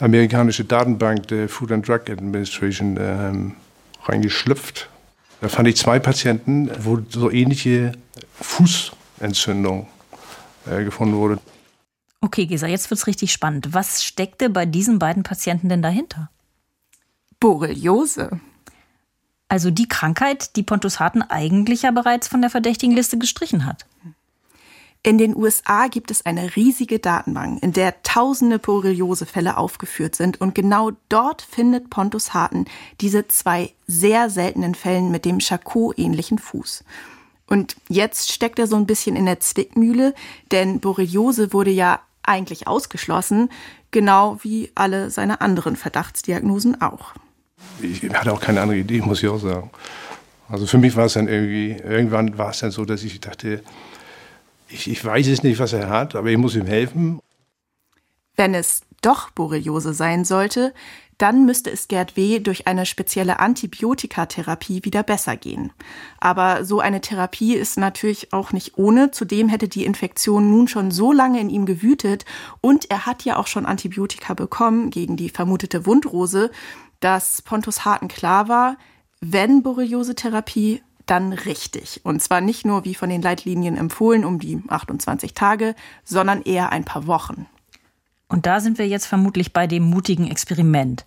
amerikanische 0.00 0.64
Datenbank 0.64 1.28
der 1.28 1.48
Food 1.48 1.72
and 1.72 1.86
Drug 1.86 2.08
Administration 2.08 2.96
ähm, 2.98 3.56
reingeschlüpft. 4.04 4.88
Da 5.40 5.48
fand 5.48 5.68
ich 5.68 5.76
zwei 5.76 5.98
Patienten, 5.98 6.70
wo 6.80 6.98
so 7.10 7.30
ähnliche 7.30 7.92
Fuß 8.40 8.92
Entzündung 9.20 9.88
äh, 10.66 10.84
gefunden 10.84 11.16
wurde. 11.16 11.38
Okay, 12.20 12.46
Gesa, 12.46 12.66
jetzt 12.66 12.90
wird 12.90 12.98
es 12.98 13.06
richtig 13.06 13.32
spannend. 13.32 13.72
Was 13.72 14.02
steckte 14.02 14.50
bei 14.50 14.66
diesen 14.66 14.98
beiden 14.98 15.22
Patienten 15.22 15.68
denn 15.68 15.82
dahinter? 15.82 16.30
Borreliose. 17.38 18.40
Also 19.48 19.70
die 19.70 19.88
Krankheit, 19.88 20.56
die 20.56 20.62
Pontus 20.62 21.00
Harten 21.00 21.22
eigentlich 21.22 21.82
ja 21.82 21.90
bereits 21.90 22.28
von 22.28 22.40
der 22.40 22.50
verdächtigen 22.50 22.94
Liste 22.94 23.18
gestrichen 23.18 23.64
hat. 23.64 23.86
In 25.04 25.16
den 25.16 25.36
USA 25.36 25.86
gibt 25.86 26.10
es 26.10 26.26
eine 26.26 26.56
riesige 26.56 26.98
Datenbank, 26.98 27.62
in 27.62 27.72
der 27.72 28.02
tausende 28.02 28.58
Borreliosefälle 28.58 29.56
aufgeführt 29.56 30.16
sind 30.16 30.40
und 30.40 30.56
genau 30.56 30.90
dort 31.08 31.40
findet 31.40 31.88
Pontus 31.88 32.34
Harten 32.34 32.64
diese 33.00 33.28
zwei 33.28 33.72
sehr 33.86 34.28
seltenen 34.28 34.74
Fällen 34.74 35.10
mit 35.10 35.24
dem 35.24 35.38
Charcot-ähnlichen 35.38 36.38
Fuß. 36.38 36.84
Und 37.48 37.76
jetzt 37.88 38.30
steckt 38.30 38.58
er 38.58 38.66
so 38.66 38.76
ein 38.76 38.86
bisschen 38.86 39.16
in 39.16 39.26
der 39.26 39.40
Zwickmühle, 39.40 40.14
denn 40.52 40.80
Borreliose 40.80 41.52
wurde 41.52 41.70
ja 41.70 42.00
eigentlich 42.22 42.66
ausgeschlossen, 42.68 43.50
genau 43.90 44.38
wie 44.42 44.70
alle 44.74 45.10
seine 45.10 45.40
anderen 45.40 45.76
Verdachtsdiagnosen 45.76 46.80
auch. 46.82 47.14
Ich 47.80 48.02
hatte 48.14 48.32
auch 48.32 48.40
keine 48.40 48.60
andere 48.60 48.78
Idee, 48.78 49.00
muss 49.00 49.22
ich 49.22 49.28
auch 49.28 49.40
sagen. 49.40 49.70
Also 50.48 50.66
für 50.66 50.78
mich 50.78 50.94
war 50.96 51.06
es 51.06 51.14
dann 51.14 51.28
irgendwie, 51.28 51.72
irgendwann 51.82 52.38
war 52.38 52.50
es 52.50 52.60
dann 52.60 52.70
so, 52.70 52.84
dass 52.84 53.02
ich 53.02 53.20
dachte, 53.20 53.62
ich, 54.68 54.90
ich 54.90 55.02
weiß 55.02 55.26
es 55.28 55.42
nicht, 55.42 55.58
was 55.58 55.72
er 55.72 55.88
hat, 55.88 56.14
aber 56.14 56.28
ich 56.28 56.38
muss 56.38 56.54
ihm 56.54 56.66
helfen. 56.66 57.20
Wenn 58.36 58.54
es 58.54 58.82
doch 59.00 59.30
Borreliose 59.30 59.94
sein 59.94 60.24
sollte, 60.24 60.74
dann 61.18 61.44
müsste 61.44 61.70
es 61.70 61.88
Gerd 61.88 62.16
W. 62.16 62.38
durch 62.38 62.66
eine 62.66 62.86
spezielle 62.86 63.40
Antibiotikatherapie 63.40 64.84
wieder 64.84 65.02
besser 65.02 65.36
gehen. 65.36 65.72
Aber 66.18 66.64
so 66.64 66.80
eine 66.80 67.00
Therapie 67.00 67.54
ist 67.54 67.76
natürlich 67.76 68.32
auch 68.32 68.52
nicht 68.52 68.78
ohne. 68.78 69.10
Zudem 69.10 69.48
hätte 69.48 69.68
die 69.68 69.84
Infektion 69.84 70.50
nun 70.50 70.68
schon 70.68 70.92
so 70.92 71.12
lange 71.12 71.40
in 71.40 71.50
ihm 71.50 71.66
gewütet 71.66 72.24
und 72.60 72.90
er 72.90 73.04
hat 73.04 73.24
ja 73.24 73.36
auch 73.36 73.48
schon 73.48 73.66
Antibiotika 73.66 74.34
bekommen 74.34 74.90
gegen 74.90 75.16
die 75.16 75.28
vermutete 75.28 75.86
Wundrose, 75.86 76.50
dass 77.00 77.42
Pontus 77.42 77.84
Harten 77.84 78.08
klar 78.08 78.48
war, 78.48 78.76
wenn 79.20 79.62
Borreliose-Therapie, 79.62 80.82
dann 81.06 81.32
richtig. 81.32 82.02
Und 82.04 82.22
zwar 82.22 82.40
nicht 82.40 82.66
nur 82.66 82.84
wie 82.84 82.94
von 82.94 83.08
den 83.08 83.22
Leitlinien 83.22 83.76
empfohlen 83.76 84.24
um 84.24 84.38
die 84.38 84.62
28 84.68 85.34
Tage, 85.34 85.74
sondern 86.04 86.42
eher 86.42 86.70
ein 86.70 86.84
paar 86.84 87.06
Wochen. 87.06 87.46
Und 88.28 88.46
da 88.46 88.60
sind 88.60 88.78
wir 88.78 88.86
jetzt 88.86 89.06
vermutlich 89.06 89.52
bei 89.52 89.66
dem 89.66 89.84
mutigen 89.84 90.30
Experiment. 90.30 91.04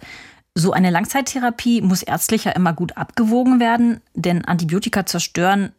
So 0.54 0.74
eine 0.74 0.90
Langzeittherapie 0.90 1.82
muss 1.82 2.04
ärztlich 2.04 2.46
ja 2.46 2.52
immer 2.52 2.74
gut 2.74 2.98
abgewogen 2.98 3.60
werden, 3.60 4.02
denn 4.16 4.44
Antibiotika 4.44 5.06
zerstören 5.06 5.72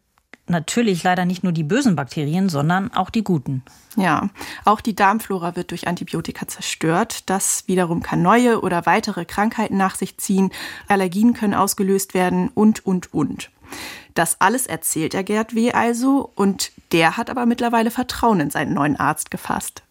natürlich 0.47 1.03
leider 1.03 1.25
nicht 1.25 1.43
nur 1.43 1.53
die 1.53 1.63
bösen 1.63 1.95
Bakterien, 1.95 2.49
sondern 2.49 2.91
auch 2.93 3.09
die 3.09 3.23
guten. 3.23 3.63
Ja, 3.95 4.29
auch 4.65 4.81
die 4.81 4.95
Darmflora 4.95 5.55
wird 5.55 5.71
durch 5.71 5.87
Antibiotika 5.87 6.47
zerstört. 6.47 7.29
Das 7.29 7.63
wiederum 7.67 8.01
kann 8.01 8.21
neue 8.21 8.61
oder 8.61 8.85
weitere 8.85 9.25
Krankheiten 9.25 9.77
nach 9.77 9.95
sich 9.95 10.17
ziehen. 10.17 10.51
Allergien 10.87 11.33
können 11.33 11.53
ausgelöst 11.53 12.13
werden 12.13 12.49
und, 12.49 12.85
und, 12.85 13.13
und. 13.13 13.51
Das 14.15 14.41
alles 14.41 14.67
erzählt 14.67 15.13
er 15.13 15.23
Gerd 15.23 15.55
W. 15.55 15.71
also 15.71 16.31
und 16.35 16.71
der 16.91 17.17
hat 17.17 17.29
aber 17.29 17.45
mittlerweile 17.45 17.89
Vertrauen 17.89 18.39
in 18.39 18.49
seinen 18.51 18.73
neuen 18.73 18.97
Arzt 18.97 19.31
gefasst. 19.31 19.83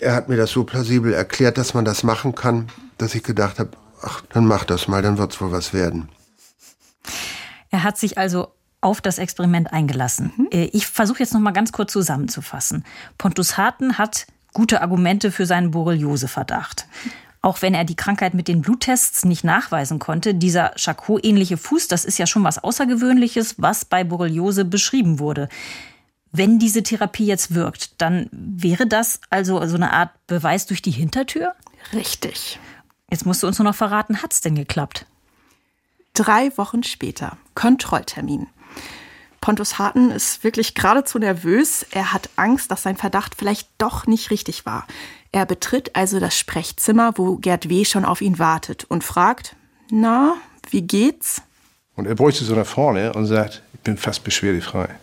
Er 0.00 0.14
hat 0.14 0.28
mir 0.28 0.36
das 0.36 0.50
so 0.50 0.64
plausibel 0.64 1.12
erklärt, 1.12 1.58
dass 1.58 1.74
man 1.74 1.84
das 1.84 2.02
machen 2.02 2.34
kann, 2.34 2.68
dass 2.98 3.14
ich 3.14 3.22
gedacht 3.22 3.58
habe, 3.58 3.70
ach, 4.02 4.22
dann 4.32 4.46
mach 4.46 4.64
das 4.64 4.88
mal, 4.88 5.02
dann 5.02 5.18
wird's 5.18 5.40
wohl 5.40 5.52
was 5.52 5.72
werden. 5.72 6.08
Er 7.70 7.82
hat 7.82 7.98
sich 7.98 8.18
also 8.18 8.48
auf 8.80 9.00
das 9.00 9.18
Experiment 9.18 9.72
eingelassen. 9.72 10.32
Mhm. 10.36 10.48
Äh, 10.52 10.64
ich 10.72 10.86
versuche 10.86 11.20
jetzt 11.20 11.34
noch 11.34 11.40
mal 11.40 11.52
ganz 11.52 11.72
kurz 11.72 11.92
zusammenzufassen. 11.92 12.84
Pontus 13.18 13.56
Harten 13.56 13.98
hat 13.98 14.26
gute 14.52 14.80
Argumente 14.80 15.32
für 15.32 15.46
seinen 15.46 15.70
Borreliose-Verdacht. 15.70 16.86
Auch 17.42 17.62
wenn 17.62 17.74
er 17.74 17.84
die 17.84 17.96
Krankheit 17.96 18.34
mit 18.34 18.48
den 18.48 18.62
Bluttests 18.62 19.24
nicht 19.24 19.44
nachweisen 19.44 19.98
konnte, 19.98 20.34
dieser 20.34 20.72
Charcot-ähnliche 20.76 21.56
Fuß, 21.56 21.88
das 21.88 22.04
ist 22.04 22.18
ja 22.18 22.26
schon 22.26 22.42
was 22.42 22.62
Außergewöhnliches, 22.62 23.56
was 23.58 23.84
bei 23.84 24.02
Borreliose 24.02 24.64
beschrieben 24.64 25.18
wurde. 25.18 25.48
Wenn 26.38 26.58
diese 26.58 26.82
Therapie 26.82 27.24
jetzt 27.24 27.54
wirkt, 27.54 27.92
dann 27.96 28.28
wäre 28.30 28.86
das 28.86 29.20
also 29.30 29.66
so 29.66 29.76
eine 29.76 29.94
Art 29.94 30.10
Beweis 30.26 30.66
durch 30.66 30.82
die 30.82 30.90
Hintertür? 30.90 31.54
Richtig. 31.94 32.58
Jetzt 33.10 33.24
musst 33.24 33.42
du 33.42 33.46
uns 33.46 33.58
nur 33.58 33.64
noch 33.64 33.74
verraten, 33.74 34.22
hat 34.22 34.34
es 34.34 34.42
denn 34.42 34.54
geklappt? 34.54 35.06
Drei 36.12 36.54
Wochen 36.58 36.82
später, 36.82 37.38
Kontrolltermin. 37.54 38.48
Pontus 39.40 39.78
Harten 39.78 40.10
ist 40.10 40.44
wirklich 40.44 40.74
geradezu 40.74 41.18
nervös. 41.18 41.86
Er 41.90 42.12
hat 42.12 42.28
Angst, 42.36 42.70
dass 42.70 42.82
sein 42.82 42.96
Verdacht 42.96 43.34
vielleicht 43.38 43.70
doch 43.78 44.06
nicht 44.06 44.30
richtig 44.30 44.66
war. 44.66 44.86
Er 45.32 45.46
betritt 45.46 45.96
also 45.96 46.20
das 46.20 46.38
Sprechzimmer, 46.38 47.12
wo 47.16 47.36
Gerd 47.36 47.70
W. 47.70 47.86
schon 47.86 48.04
auf 48.04 48.20
ihn 48.20 48.38
wartet 48.38 48.84
und 48.84 49.04
fragt, 49.04 49.56
na, 49.90 50.34
wie 50.68 50.82
geht's? 50.82 51.40
Und 51.94 52.06
er 52.06 52.14
bräuchte 52.14 52.44
so 52.44 52.54
nach 52.54 52.66
vorne 52.66 53.14
und 53.14 53.24
sagt, 53.24 53.62
ich 53.72 53.80
bin 53.80 53.96
fast 53.96 54.22
beschwerdefrei. 54.22 54.96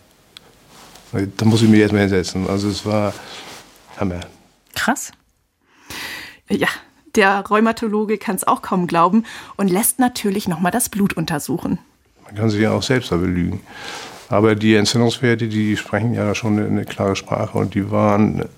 Da 1.36 1.44
muss 1.44 1.62
ich 1.62 1.68
mich 1.68 1.80
erstmal 1.80 2.02
hinsetzen. 2.02 2.48
Also 2.48 2.68
es 2.68 2.84
war 2.84 3.12
Hammer. 3.98 4.20
Krass. 4.74 5.12
Ja, 6.48 6.68
der 7.14 7.40
Rheumatologe 7.40 8.18
kann 8.18 8.36
es 8.36 8.44
auch 8.44 8.62
kaum 8.62 8.86
glauben 8.86 9.24
und 9.56 9.68
lässt 9.68 9.98
natürlich 9.98 10.48
nochmal 10.48 10.72
das 10.72 10.88
Blut 10.88 11.14
untersuchen. 11.14 11.78
Man 12.24 12.34
kann 12.34 12.50
sich 12.50 12.60
ja 12.60 12.72
auch 12.72 12.82
selbst 12.82 13.12
da 13.12 13.16
belügen. 13.16 13.60
Aber 14.28 14.54
die 14.54 14.74
Entzündungswerte, 14.74 15.48
die 15.48 15.76
sprechen 15.76 16.14
ja 16.14 16.34
schon 16.34 16.58
eine, 16.58 16.66
eine 16.66 16.84
klare 16.84 17.14
Sprache 17.14 17.56
und 17.58 17.74
die 17.74 17.90
waren 17.90 18.48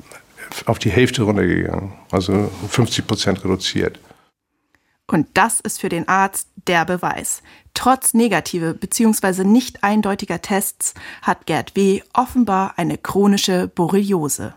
auf 0.64 0.78
die 0.78 0.90
Hälfte 0.90 1.22
runtergegangen. 1.22 1.92
Also 2.10 2.50
50 2.68 3.06
Prozent 3.06 3.44
reduziert. 3.44 4.00
Und 5.08 5.28
das 5.34 5.60
ist 5.60 5.80
für 5.80 5.88
den 5.88 6.08
Arzt 6.08 6.48
der 6.66 6.84
Beweis. 6.84 7.42
Trotz 7.76 8.14
negative 8.14 8.72
bzw. 8.72 9.44
nicht 9.44 9.84
eindeutiger 9.84 10.40
Tests 10.40 10.94
hat 11.20 11.44
Gerd 11.44 11.76
W. 11.76 12.00
offenbar 12.14 12.78
eine 12.78 12.96
chronische 12.96 13.68
Borreliose. 13.68 14.54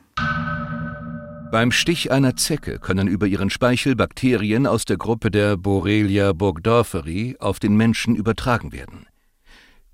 Beim 1.51 1.73
Stich 1.73 2.11
einer 2.11 2.37
Zecke 2.37 2.79
können 2.79 3.09
über 3.09 3.27
ihren 3.27 3.49
Speichel 3.49 3.97
Bakterien 3.97 4.65
aus 4.65 4.85
der 4.85 4.95
Gruppe 4.95 5.31
der 5.31 5.57
Borrelia 5.57 6.31
burgdorferi 6.31 7.35
auf 7.39 7.59
den 7.59 7.75
Menschen 7.75 8.15
übertragen 8.15 8.71
werden. 8.71 9.05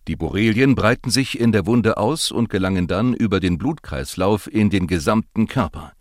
Die 0.08 0.16
Borrelien 0.16 0.76
breiten 0.76 1.10
sich 1.10 1.40
in 1.40 1.52
der 1.52 1.66
Wunde 1.66 1.98
aus 1.98 2.30
und 2.30 2.52
gelangen 2.52 2.88
dann 2.88 3.16
über 3.16 3.40
den 3.40 3.58
Blutkreislauf 3.58 4.48
in 4.54 4.70
den 4.70 4.86
gesamten 4.86 5.48
Körper. 5.48 5.94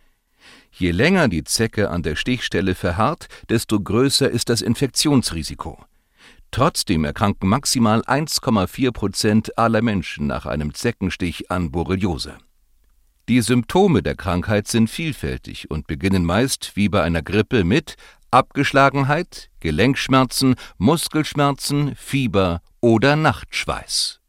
Je 0.72 0.90
länger 0.90 1.28
die 1.28 1.44
Zecke 1.44 1.88
an 1.88 2.02
der 2.02 2.16
Stichstelle 2.16 2.74
verharrt, 2.74 3.28
desto 3.48 3.80
größer 3.80 4.30
ist 4.30 4.50
das 4.50 4.60
Infektionsrisiko. 4.60 5.78
Trotzdem 6.50 7.04
erkranken 7.04 7.48
maximal 7.48 8.02
1,4 8.02 8.92
Prozent 8.92 9.58
aller 9.58 9.82
Menschen 9.82 10.26
nach 10.26 10.46
einem 10.46 10.72
Zeckenstich 10.74 11.50
an 11.50 11.70
Borreliose. 11.70 12.38
Die 13.28 13.40
Symptome 13.40 14.02
der 14.02 14.16
Krankheit 14.16 14.68
sind 14.68 14.90
vielfältig 14.90 15.70
und 15.70 15.86
beginnen 15.86 16.24
meist 16.24 16.72
wie 16.74 16.88
bei 16.88 17.02
einer 17.02 17.22
Grippe 17.22 17.64
mit 17.64 17.96
Abgeschlagenheit, 18.30 19.48
Gelenkschmerzen, 19.60 20.56
Muskelschmerzen, 20.76 21.94
Fieber 21.96 22.60
oder 22.80 23.16
Nachtschweiß. 23.16 24.20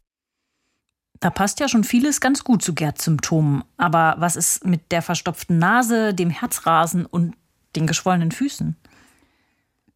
Da 1.20 1.30
passt 1.30 1.60
ja 1.60 1.68
schon 1.68 1.84
vieles 1.84 2.20
ganz 2.20 2.44
gut 2.44 2.62
zu 2.62 2.74
Gerds 2.74 3.04
Symptomen. 3.04 3.64
Aber 3.76 4.16
was 4.18 4.36
ist 4.36 4.64
mit 4.64 4.92
der 4.92 5.02
verstopften 5.02 5.58
Nase, 5.58 6.14
dem 6.14 6.30
Herzrasen 6.30 7.04
und 7.04 7.34
den 7.74 7.86
geschwollenen 7.86 8.32
Füßen? 8.32 8.76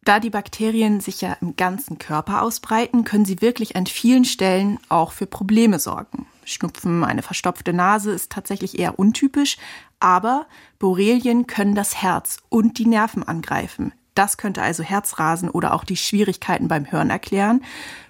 Da 0.03 0.19
die 0.19 0.31
Bakterien 0.31 0.99
sich 0.99 1.21
ja 1.21 1.37
im 1.41 1.55
ganzen 1.55 1.99
Körper 1.99 2.41
ausbreiten, 2.41 3.03
können 3.03 3.25
sie 3.25 3.41
wirklich 3.41 3.75
an 3.75 3.85
vielen 3.85 4.25
Stellen 4.25 4.79
auch 4.89 5.11
für 5.11 5.27
Probleme 5.27 5.77
sorgen. 5.77 6.25
Schnupfen, 6.43 7.03
eine 7.03 7.21
verstopfte 7.21 7.71
Nase 7.71 8.11
ist 8.11 8.31
tatsächlich 8.31 8.79
eher 8.79 8.97
untypisch, 8.97 9.57
aber 9.99 10.47
Borrelien 10.79 11.45
können 11.45 11.75
das 11.75 12.01
Herz 12.01 12.37
und 12.49 12.79
die 12.79 12.87
Nerven 12.87 13.21
angreifen. 13.21 13.93
Das 14.15 14.37
könnte 14.37 14.63
also 14.63 14.81
Herzrasen 14.81 15.49
oder 15.49 15.73
auch 15.73 15.83
die 15.83 15.97
Schwierigkeiten 15.97 16.67
beim 16.67 16.91
Hören 16.91 17.11
erklären. 17.11 17.63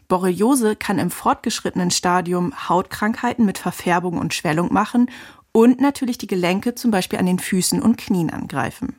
Borreliose 0.07 0.77
kann 0.77 0.97
im 0.97 1.11
fortgeschrittenen 1.11 1.91
Stadium 1.91 2.69
Hautkrankheiten 2.69 3.45
mit 3.45 3.57
Verfärbung 3.57 4.17
und 4.17 4.33
Schwellung 4.33 4.73
machen 4.73 5.11
und 5.51 5.81
natürlich 5.81 6.17
die 6.17 6.27
Gelenke 6.27 6.73
zum 6.73 6.89
Beispiel 6.89 7.19
an 7.19 7.25
den 7.25 7.39
Füßen 7.39 7.81
und 7.81 7.97
Knien 7.97 8.29
angreifen. 8.29 8.95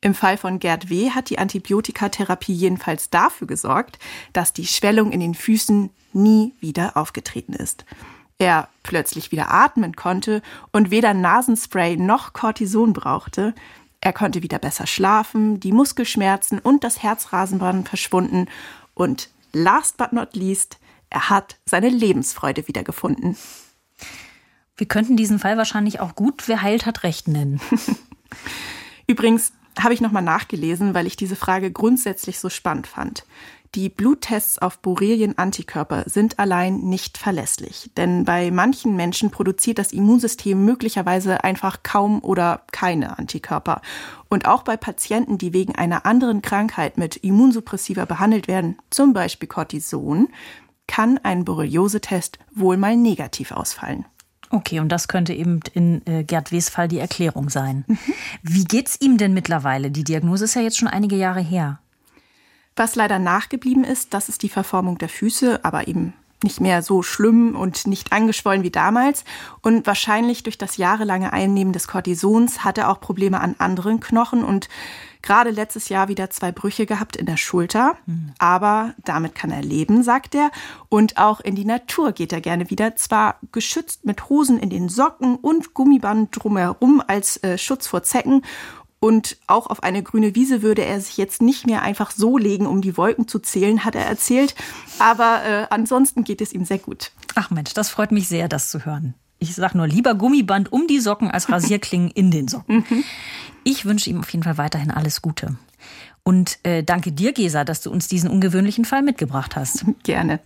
Im 0.00 0.14
Fall 0.14 0.36
von 0.36 0.60
Gerd 0.60 0.90
W. 0.90 1.10
hat 1.10 1.28
die 1.28 1.38
Antibiotikatherapie 1.38 2.52
jedenfalls 2.52 3.10
dafür 3.10 3.48
gesorgt, 3.48 3.98
dass 4.32 4.52
die 4.52 4.66
Schwellung 4.66 5.10
in 5.10 5.20
den 5.20 5.34
Füßen 5.34 5.90
nie 6.12 6.54
wieder 6.60 6.96
aufgetreten 6.96 7.52
ist. 7.52 7.84
Er 8.38 8.68
plötzlich 8.84 9.32
wieder 9.32 9.50
atmen 9.50 9.96
konnte 9.96 10.42
und 10.70 10.92
weder 10.92 11.14
Nasenspray 11.14 11.96
noch 11.96 12.32
Cortison 12.32 12.92
brauchte. 12.92 13.54
Er 14.00 14.12
konnte 14.12 14.44
wieder 14.44 14.60
besser 14.60 14.86
schlafen, 14.86 15.58
die 15.58 15.72
Muskelschmerzen 15.72 16.60
und 16.60 16.84
das 16.84 17.02
Herzrasen 17.02 17.60
waren 17.60 17.84
verschwunden 17.84 18.46
und 18.94 19.30
last 19.52 19.96
but 19.96 20.12
not 20.12 20.36
least, 20.36 20.78
er 21.10 21.28
hat 21.30 21.56
seine 21.64 21.88
Lebensfreude 21.88 22.68
wiedergefunden. 22.68 23.36
Wir 24.76 24.86
könnten 24.86 25.16
diesen 25.16 25.40
Fall 25.40 25.56
wahrscheinlich 25.56 25.98
auch 25.98 26.14
gut 26.14 26.46
Wer 26.46 26.62
heilt 26.62 26.86
hat 26.86 27.02
Recht 27.02 27.26
nennen. 27.26 27.60
Übrigens 29.08 29.52
habe 29.82 29.94
ich 29.94 30.00
nochmal 30.00 30.22
nachgelesen, 30.22 30.94
weil 30.94 31.06
ich 31.06 31.16
diese 31.16 31.36
Frage 31.36 31.70
grundsätzlich 31.70 32.38
so 32.38 32.48
spannend 32.48 32.86
fand. 32.86 33.24
Die 33.74 33.90
Bluttests 33.90 34.58
auf 34.58 34.78
Borrelien-Antikörper 34.78 36.04
sind 36.06 36.38
allein 36.38 36.78
nicht 36.80 37.18
verlässlich, 37.18 37.90
denn 37.98 38.24
bei 38.24 38.50
manchen 38.50 38.96
Menschen 38.96 39.30
produziert 39.30 39.78
das 39.78 39.92
Immunsystem 39.92 40.64
möglicherweise 40.64 41.44
einfach 41.44 41.82
kaum 41.82 42.24
oder 42.24 42.62
keine 42.72 43.18
Antikörper. 43.18 43.82
Und 44.30 44.46
auch 44.46 44.62
bei 44.62 44.78
Patienten, 44.78 45.36
die 45.36 45.52
wegen 45.52 45.74
einer 45.74 46.06
anderen 46.06 46.40
Krankheit 46.40 46.96
mit 46.96 47.16
Immunsuppressiva 47.16 48.06
behandelt 48.06 48.48
werden, 48.48 48.78
zum 48.88 49.12
Beispiel 49.12 49.48
Cortison, 49.48 50.28
kann 50.86 51.18
ein 51.18 51.44
Borreliose-Test 51.44 52.38
wohl 52.54 52.78
mal 52.78 52.96
negativ 52.96 53.52
ausfallen. 53.52 54.06
Okay, 54.50 54.80
und 54.80 54.88
das 54.90 55.08
könnte 55.08 55.34
eben 55.34 55.60
in 55.74 56.06
äh, 56.06 56.24
Gerd 56.24 56.52
W.s 56.52 56.70
Fall 56.70 56.88
die 56.88 56.98
Erklärung 56.98 57.50
sein. 57.50 57.84
Mhm. 57.86 57.98
Wie 58.42 58.64
geht's 58.64 58.98
ihm 59.00 59.18
denn 59.18 59.34
mittlerweile? 59.34 59.90
Die 59.90 60.04
Diagnose 60.04 60.44
ist 60.44 60.54
ja 60.54 60.62
jetzt 60.62 60.78
schon 60.78 60.88
einige 60.88 61.16
Jahre 61.16 61.40
her. 61.40 61.80
Was 62.76 62.94
leider 62.94 63.18
nachgeblieben 63.18 63.84
ist, 63.84 64.14
das 64.14 64.28
ist 64.28 64.42
die 64.42 64.48
Verformung 64.48 64.98
der 64.98 65.08
Füße, 65.08 65.64
aber 65.64 65.88
eben 65.88 66.14
nicht 66.42 66.60
mehr 66.60 66.82
so 66.82 67.02
schlimm 67.02 67.56
und 67.56 67.86
nicht 67.86 68.12
angeschwollen 68.12 68.62
wie 68.62 68.70
damals. 68.70 69.24
Und 69.62 69.86
wahrscheinlich 69.86 70.42
durch 70.42 70.58
das 70.58 70.76
jahrelange 70.76 71.32
Einnehmen 71.32 71.72
des 71.72 71.88
Cortisons 71.88 72.64
hat 72.64 72.78
er 72.78 72.90
auch 72.90 73.00
Probleme 73.00 73.40
an 73.40 73.56
anderen 73.58 74.00
Knochen 74.00 74.44
und 74.44 74.68
gerade 75.22 75.50
letztes 75.50 75.88
Jahr 75.88 76.08
wieder 76.08 76.30
zwei 76.30 76.52
Brüche 76.52 76.86
gehabt 76.86 77.16
in 77.16 77.26
der 77.26 77.36
Schulter. 77.36 77.96
Mhm. 78.06 78.32
Aber 78.38 78.94
damit 79.04 79.34
kann 79.34 79.50
er 79.50 79.62
leben, 79.62 80.02
sagt 80.02 80.34
er. 80.34 80.50
Und 80.88 81.18
auch 81.18 81.40
in 81.40 81.54
die 81.54 81.64
Natur 81.64 82.12
geht 82.12 82.32
er 82.32 82.40
gerne 82.40 82.70
wieder. 82.70 82.96
Zwar 82.96 83.36
geschützt 83.52 84.04
mit 84.04 84.28
Hosen 84.28 84.58
in 84.58 84.70
den 84.70 84.88
Socken 84.88 85.36
und 85.36 85.74
Gummiband 85.74 86.30
drumherum 86.32 87.02
als 87.06 87.42
äh, 87.42 87.58
Schutz 87.58 87.86
vor 87.86 88.02
Zecken. 88.02 88.42
Und 89.00 89.36
auch 89.46 89.68
auf 89.68 89.82
eine 89.82 90.02
grüne 90.02 90.34
Wiese 90.34 90.62
würde 90.62 90.84
er 90.84 91.00
sich 91.00 91.16
jetzt 91.16 91.40
nicht 91.40 91.66
mehr 91.66 91.82
einfach 91.82 92.10
so 92.10 92.36
legen, 92.36 92.66
um 92.66 92.80
die 92.80 92.96
Wolken 92.96 93.28
zu 93.28 93.38
zählen, 93.38 93.84
hat 93.84 93.94
er 93.94 94.04
erzählt. 94.04 94.54
Aber 94.98 95.42
äh, 95.44 95.66
ansonsten 95.70 96.24
geht 96.24 96.40
es 96.40 96.52
ihm 96.52 96.64
sehr 96.64 96.78
gut. 96.78 97.12
Ach 97.36 97.50
Mensch, 97.50 97.74
das 97.74 97.90
freut 97.90 98.10
mich 98.10 98.28
sehr, 98.28 98.48
das 98.48 98.70
zu 98.70 98.84
hören. 98.84 99.14
Ich 99.38 99.54
sage 99.54 99.76
nur 99.76 99.86
lieber 99.86 100.14
Gummiband 100.14 100.72
um 100.72 100.88
die 100.88 100.98
Socken 100.98 101.30
als 101.30 101.48
Rasierklingen 101.48 102.10
in 102.10 102.32
den 102.32 102.48
Socken. 102.48 102.84
Mhm. 102.88 103.04
Ich 103.62 103.84
wünsche 103.84 104.10
ihm 104.10 104.18
auf 104.18 104.30
jeden 104.30 104.42
Fall 104.42 104.58
weiterhin 104.58 104.90
alles 104.90 105.22
Gute. 105.22 105.56
Und 106.24 106.58
äh, 106.64 106.82
danke 106.82 107.12
dir, 107.12 107.32
Gesa, 107.32 107.64
dass 107.64 107.80
du 107.80 107.90
uns 107.90 108.08
diesen 108.08 108.28
ungewöhnlichen 108.28 108.84
Fall 108.84 109.02
mitgebracht 109.02 109.54
hast. 109.54 109.84
Gerne. 110.02 110.40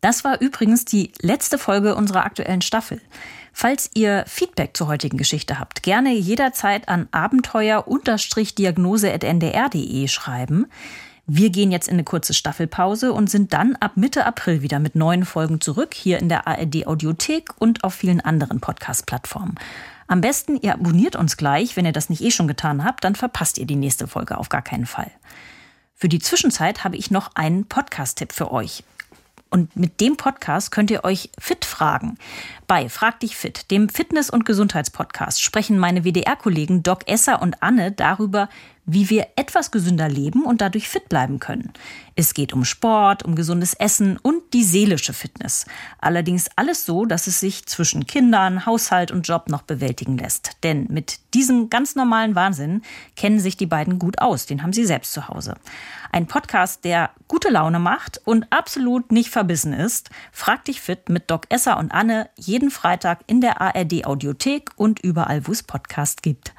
Das 0.00 0.24
war 0.24 0.40
übrigens 0.40 0.84
die 0.84 1.12
letzte 1.20 1.58
Folge 1.58 1.94
unserer 1.94 2.24
aktuellen 2.24 2.62
Staffel. 2.62 3.00
Falls 3.52 3.90
ihr 3.94 4.24
Feedback 4.26 4.76
zur 4.76 4.88
heutigen 4.88 5.16
Geschichte 5.16 5.58
habt, 5.58 5.82
gerne 5.82 6.12
jederzeit 6.12 6.88
an 6.88 7.08
abenteuer-diagnose.ndr.de 7.10 10.08
schreiben. 10.08 10.66
Wir 11.26 11.50
gehen 11.50 11.72
jetzt 11.72 11.88
in 11.88 11.94
eine 11.94 12.04
kurze 12.04 12.34
Staffelpause 12.34 13.12
und 13.12 13.28
sind 13.28 13.52
dann 13.52 13.74
ab 13.76 13.96
Mitte 13.96 14.26
April 14.26 14.62
wieder 14.62 14.78
mit 14.78 14.94
neuen 14.94 15.24
Folgen 15.24 15.60
zurück, 15.60 15.92
hier 15.92 16.20
in 16.20 16.28
der 16.28 16.46
ARD 16.46 16.86
Audiothek 16.86 17.48
und 17.58 17.82
auf 17.82 17.94
vielen 17.94 18.20
anderen 18.20 18.60
Podcast-Plattformen. 18.60 19.56
Am 20.06 20.20
besten, 20.20 20.56
ihr 20.60 20.74
abonniert 20.74 21.16
uns 21.16 21.36
gleich, 21.36 21.76
wenn 21.76 21.84
ihr 21.84 21.92
das 21.92 22.10
nicht 22.10 22.22
eh 22.22 22.30
schon 22.30 22.46
getan 22.46 22.84
habt, 22.84 23.02
dann 23.02 23.16
verpasst 23.16 23.58
ihr 23.58 23.66
die 23.66 23.74
nächste 23.74 24.06
Folge 24.06 24.38
auf 24.38 24.50
gar 24.50 24.62
keinen 24.62 24.86
Fall. 24.86 25.10
Für 25.96 26.08
die 26.08 26.20
Zwischenzeit 26.20 26.84
habe 26.84 26.96
ich 26.96 27.10
noch 27.10 27.34
einen 27.34 27.64
Podcast-Tipp 27.64 28.32
für 28.32 28.52
euch. 28.52 28.84
Und 29.56 29.74
mit 29.74 30.02
dem 30.02 30.18
Podcast 30.18 30.70
könnt 30.70 30.90
ihr 30.90 31.02
euch 31.02 31.30
fit 31.38 31.64
fragen. 31.64 32.18
Bei 32.66 32.90
Frag 32.90 33.20
dich 33.20 33.38
fit, 33.38 33.70
dem 33.70 33.88
Fitness- 33.88 34.28
und 34.28 34.44
Gesundheitspodcast, 34.44 35.42
sprechen 35.42 35.78
meine 35.78 36.04
WDR-Kollegen 36.04 36.82
Doc 36.82 37.08
Esser 37.08 37.40
und 37.40 37.62
Anne 37.62 37.90
darüber, 37.90 38.50
wie 38.86 39.10
wir 39.10 39.26
etwas 39.34 39.72
gesünder 39.72 40.08
leben 40.08 40.44
und 40.44 40.60
dadurch 40.60 40.88
fit 40.88 41.08
bleiben 41.08 41.40
können. 41.40 41.72
Es 42.14 42.34
geht 42.34 42.54
um 42.54 42.64
Sport, 42.64 43.24
um 43.24 43.34
gesundes 43.34 43.74
Essen 43.74 44.16
und 44.16 44.54
die 44.54 44.62
seelische 44.62 45.12
Fitness. 45.12 45.66
Allerdings 45.98 46.48
alles 46.54 46.86
so, 46.86 47.04
dass 47.04 47.26
es 47.26 47.40
sich 47.40 47.66
zwischen 47.66 48.06
Kindern, 48.06 48.64
Haushalt 48.64 49.10
und 49.10 49.26
Job 49.26 49.48
noch 49.48 49.62
bewältigen 49.62 50.16
lässt. 50.16 50.52
Denn 50.62 50.86
mit 50.88 51.18
diesem 51.34 51.68
ganz 51.68 51.96
normalen 51.96 52.34
Wahnsinn 52.36 52.82
kennen 53.16 53.40
sich 53.40 53.56
die 53.56 53.66
beiden 53.66 53.98
gut 53.98 54.20
aus. 54.20 54.46
Den 54.46 54.62
haben 54.62 54.72
sie 54.72 54.86
selbst 54.86 55.12
zu 55.12 55.28
Hause. 55.28 55.56
Ein 56.12 56.26
Podcast, 56.26 56.84
der 56.84 57.10
gute 57.28 57.50
Laune 57.50 57.80
macht 57.80 58.22
und 58.24 58.46
absolut 58.50 59.10
nicht 59.10 59.30
verbissen 59.30 59.72
ist. 59.72 60.10
Frag 60.32 60.64
dich 60.64 60.80
fit 60.80 61.08
mit 61.08 61.30
Doc 61.30 61.46
Esser 61.48 61.76
und 61.76 61.90
Anne 61.90 62.30
jeden 62.36 62.70
Freitag 62.70 63.20
in 63.26 63.40
der 63.40 63.60
ARD 63.60 64.06
Audiothek 64.06 64.70
und 64.76 65.00
überall, 65.00 65.46
wo 65.46 65.52
es 65.52 65.64
Podcast 65.64 66.22
gibt. 66.22 66.54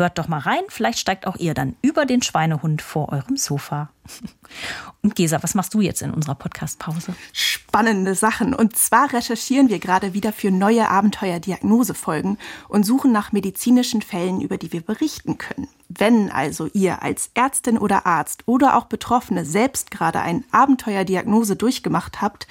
Hört 0.00 0.16
doch 0.16 0.28
mal 0.28 0.38
rein, 0.38 0.62
vielleicht 0.68 0.98
steigt 0.98 1.26
auch 1.26 1.36
ihr 1.36 1.52
dann 1.52 1.76
über 1.82 2.06
den 2.06 2.22
Schweinehund 2.22 2.80
vor 2.80 3.12
eurem 3.12 3.36
Sofa. 3.36 3.90
Und 5.02 5.14
Gesa, 5.14 5.42
was 5.42 5.54
machst 5.54 5.74
du 5.74 5.82
jetzt 5.82 6.00
in 6.00 6.10
unserer 6.10 6.36
Podcastpause? 6.36 7.14
Spannende 7.34 8.14
Sachen. 8.14 8.54
Und 8.54 8.78
zwar 8.78 9.12
recherchieren 9.12 9.68
wir 9.68 9.78
gerade 9.78 10.14
wieder 10.14 10.32
für 10.32 10.50
neue 10.50 10.88
Abenteuer-Diagnosefolgen 10.88 12.38
und 12.68 12.86
suchen 12.86 13.12
nach 13.12 13.32
medizinischen 13.32 14.00
Fällen, 14.00 14.40
über 14.40 14.56
die 14.56 14.72
wir 14.72 14.80
berichten 14.80 15.36
können. 15.36 15.68
Wenn 15.90 16.30
also 16.30 16.70
ihr 16.72 17.02
als 17.02 17.30
Ärztin 17.34 17.76
oder 17.76 18.06
Arzt 18.06 18.44
oder 18.46 18.78
auch 18.78 18.86
Betroffene 18.86 19.44
selbst 19.44 19.90
gerade 19.90 20.20
ein 20.20 20.44
Abenteuer-Diagnose 20.50 21.56
durchgemacht 21.56 22.22
habt, 22.22 22.46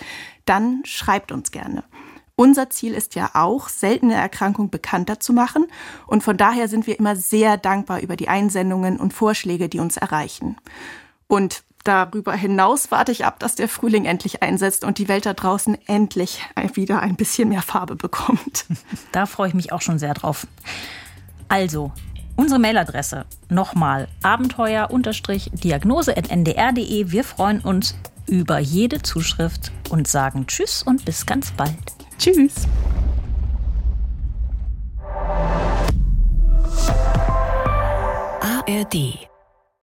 dann 0.45 0.83
schreibt 0.85 1.31
uns 1.31 1.49
gerne. 1.49 1.83
Unser 2.39 2.69
Ziel 2.69 2.93
ist 2.93 3.15
ja 3.15 3.31
auch, 3.33 3.67
seltene 3.67 4.13
Erkrankungen 4.13 4.71
bekannter 4.71 5.19
zu 5.19 5.33
machen. 5.33 5.67
Und 6.07 6.23
von 6.23 6.37
daher 6.37 6.69
sind 6.69 6.87
wir 6.87 6.97
immer 6.97 7.17
sehr 7.17 7.57
dankbar 7.57 7.99
über 7.99 8.15
die 8.15 8.29
Einsendungen 8.29 8.97
und 8.97 9.13
Vorschläge, 9.13 9.67
die 9.67 9.81
uns 9.81 9.97
erreichen. 9.97 10.55
Und 11.27 11.63
darüber 11.83 12.31
hinaus 12.31 12.91
warte 12.91 13.11
ich 13.11 13.25
ab, 13.25 13.39
dass 13.39 13.55
der 13.55 13.67
Frühling 13.67 14.05
endlich 14.05 14.41
einsetzt 14.41 14.85
und 14.85 14.99
die 14.99 15.09
Welt 15.09 15.25
da 15.25 15.33
draußen 15.33 15.77
endlich 15.85 16.41
wieder 16.75 17.01
ein 17.01 17.17
bisschen 17.17 17.49
mehr 17.49 17.61
Farbe 17.61 17.97
bekommt. 17.97 18.65
Da 19.11 19.25
freue 19.25 19.49
ich 19.49 19.53
mich 19.53 19.73
auch 19.73 19.81
schon 19.81 19.99
sehr 19.99 20.13
drauf. 20.13 20.47
Also, 21.49 21.91
unsere 22.37 22.61
Mailadresse 22.61 23.25
nochmal 23.49 24.07
abenteuer-diagnose.ndr.de. 24.23 27.11
Wir 27.11 27.23
freuen 27.25 27.59
uns 27.59 27.95
über 28.27 28.59
jede 28.59 29.01
Zuschrift 29.01 29.73
und 29.89 30.07
sagen 30.07 30.47
Tschüss 30.47 30.83
und 30.83 31.03
bis 31.03 31.25
ganz 31.25 31.51
bald. 31.51 31.98
Tschüss. 32.19 32.67
ARD 38.41 39.28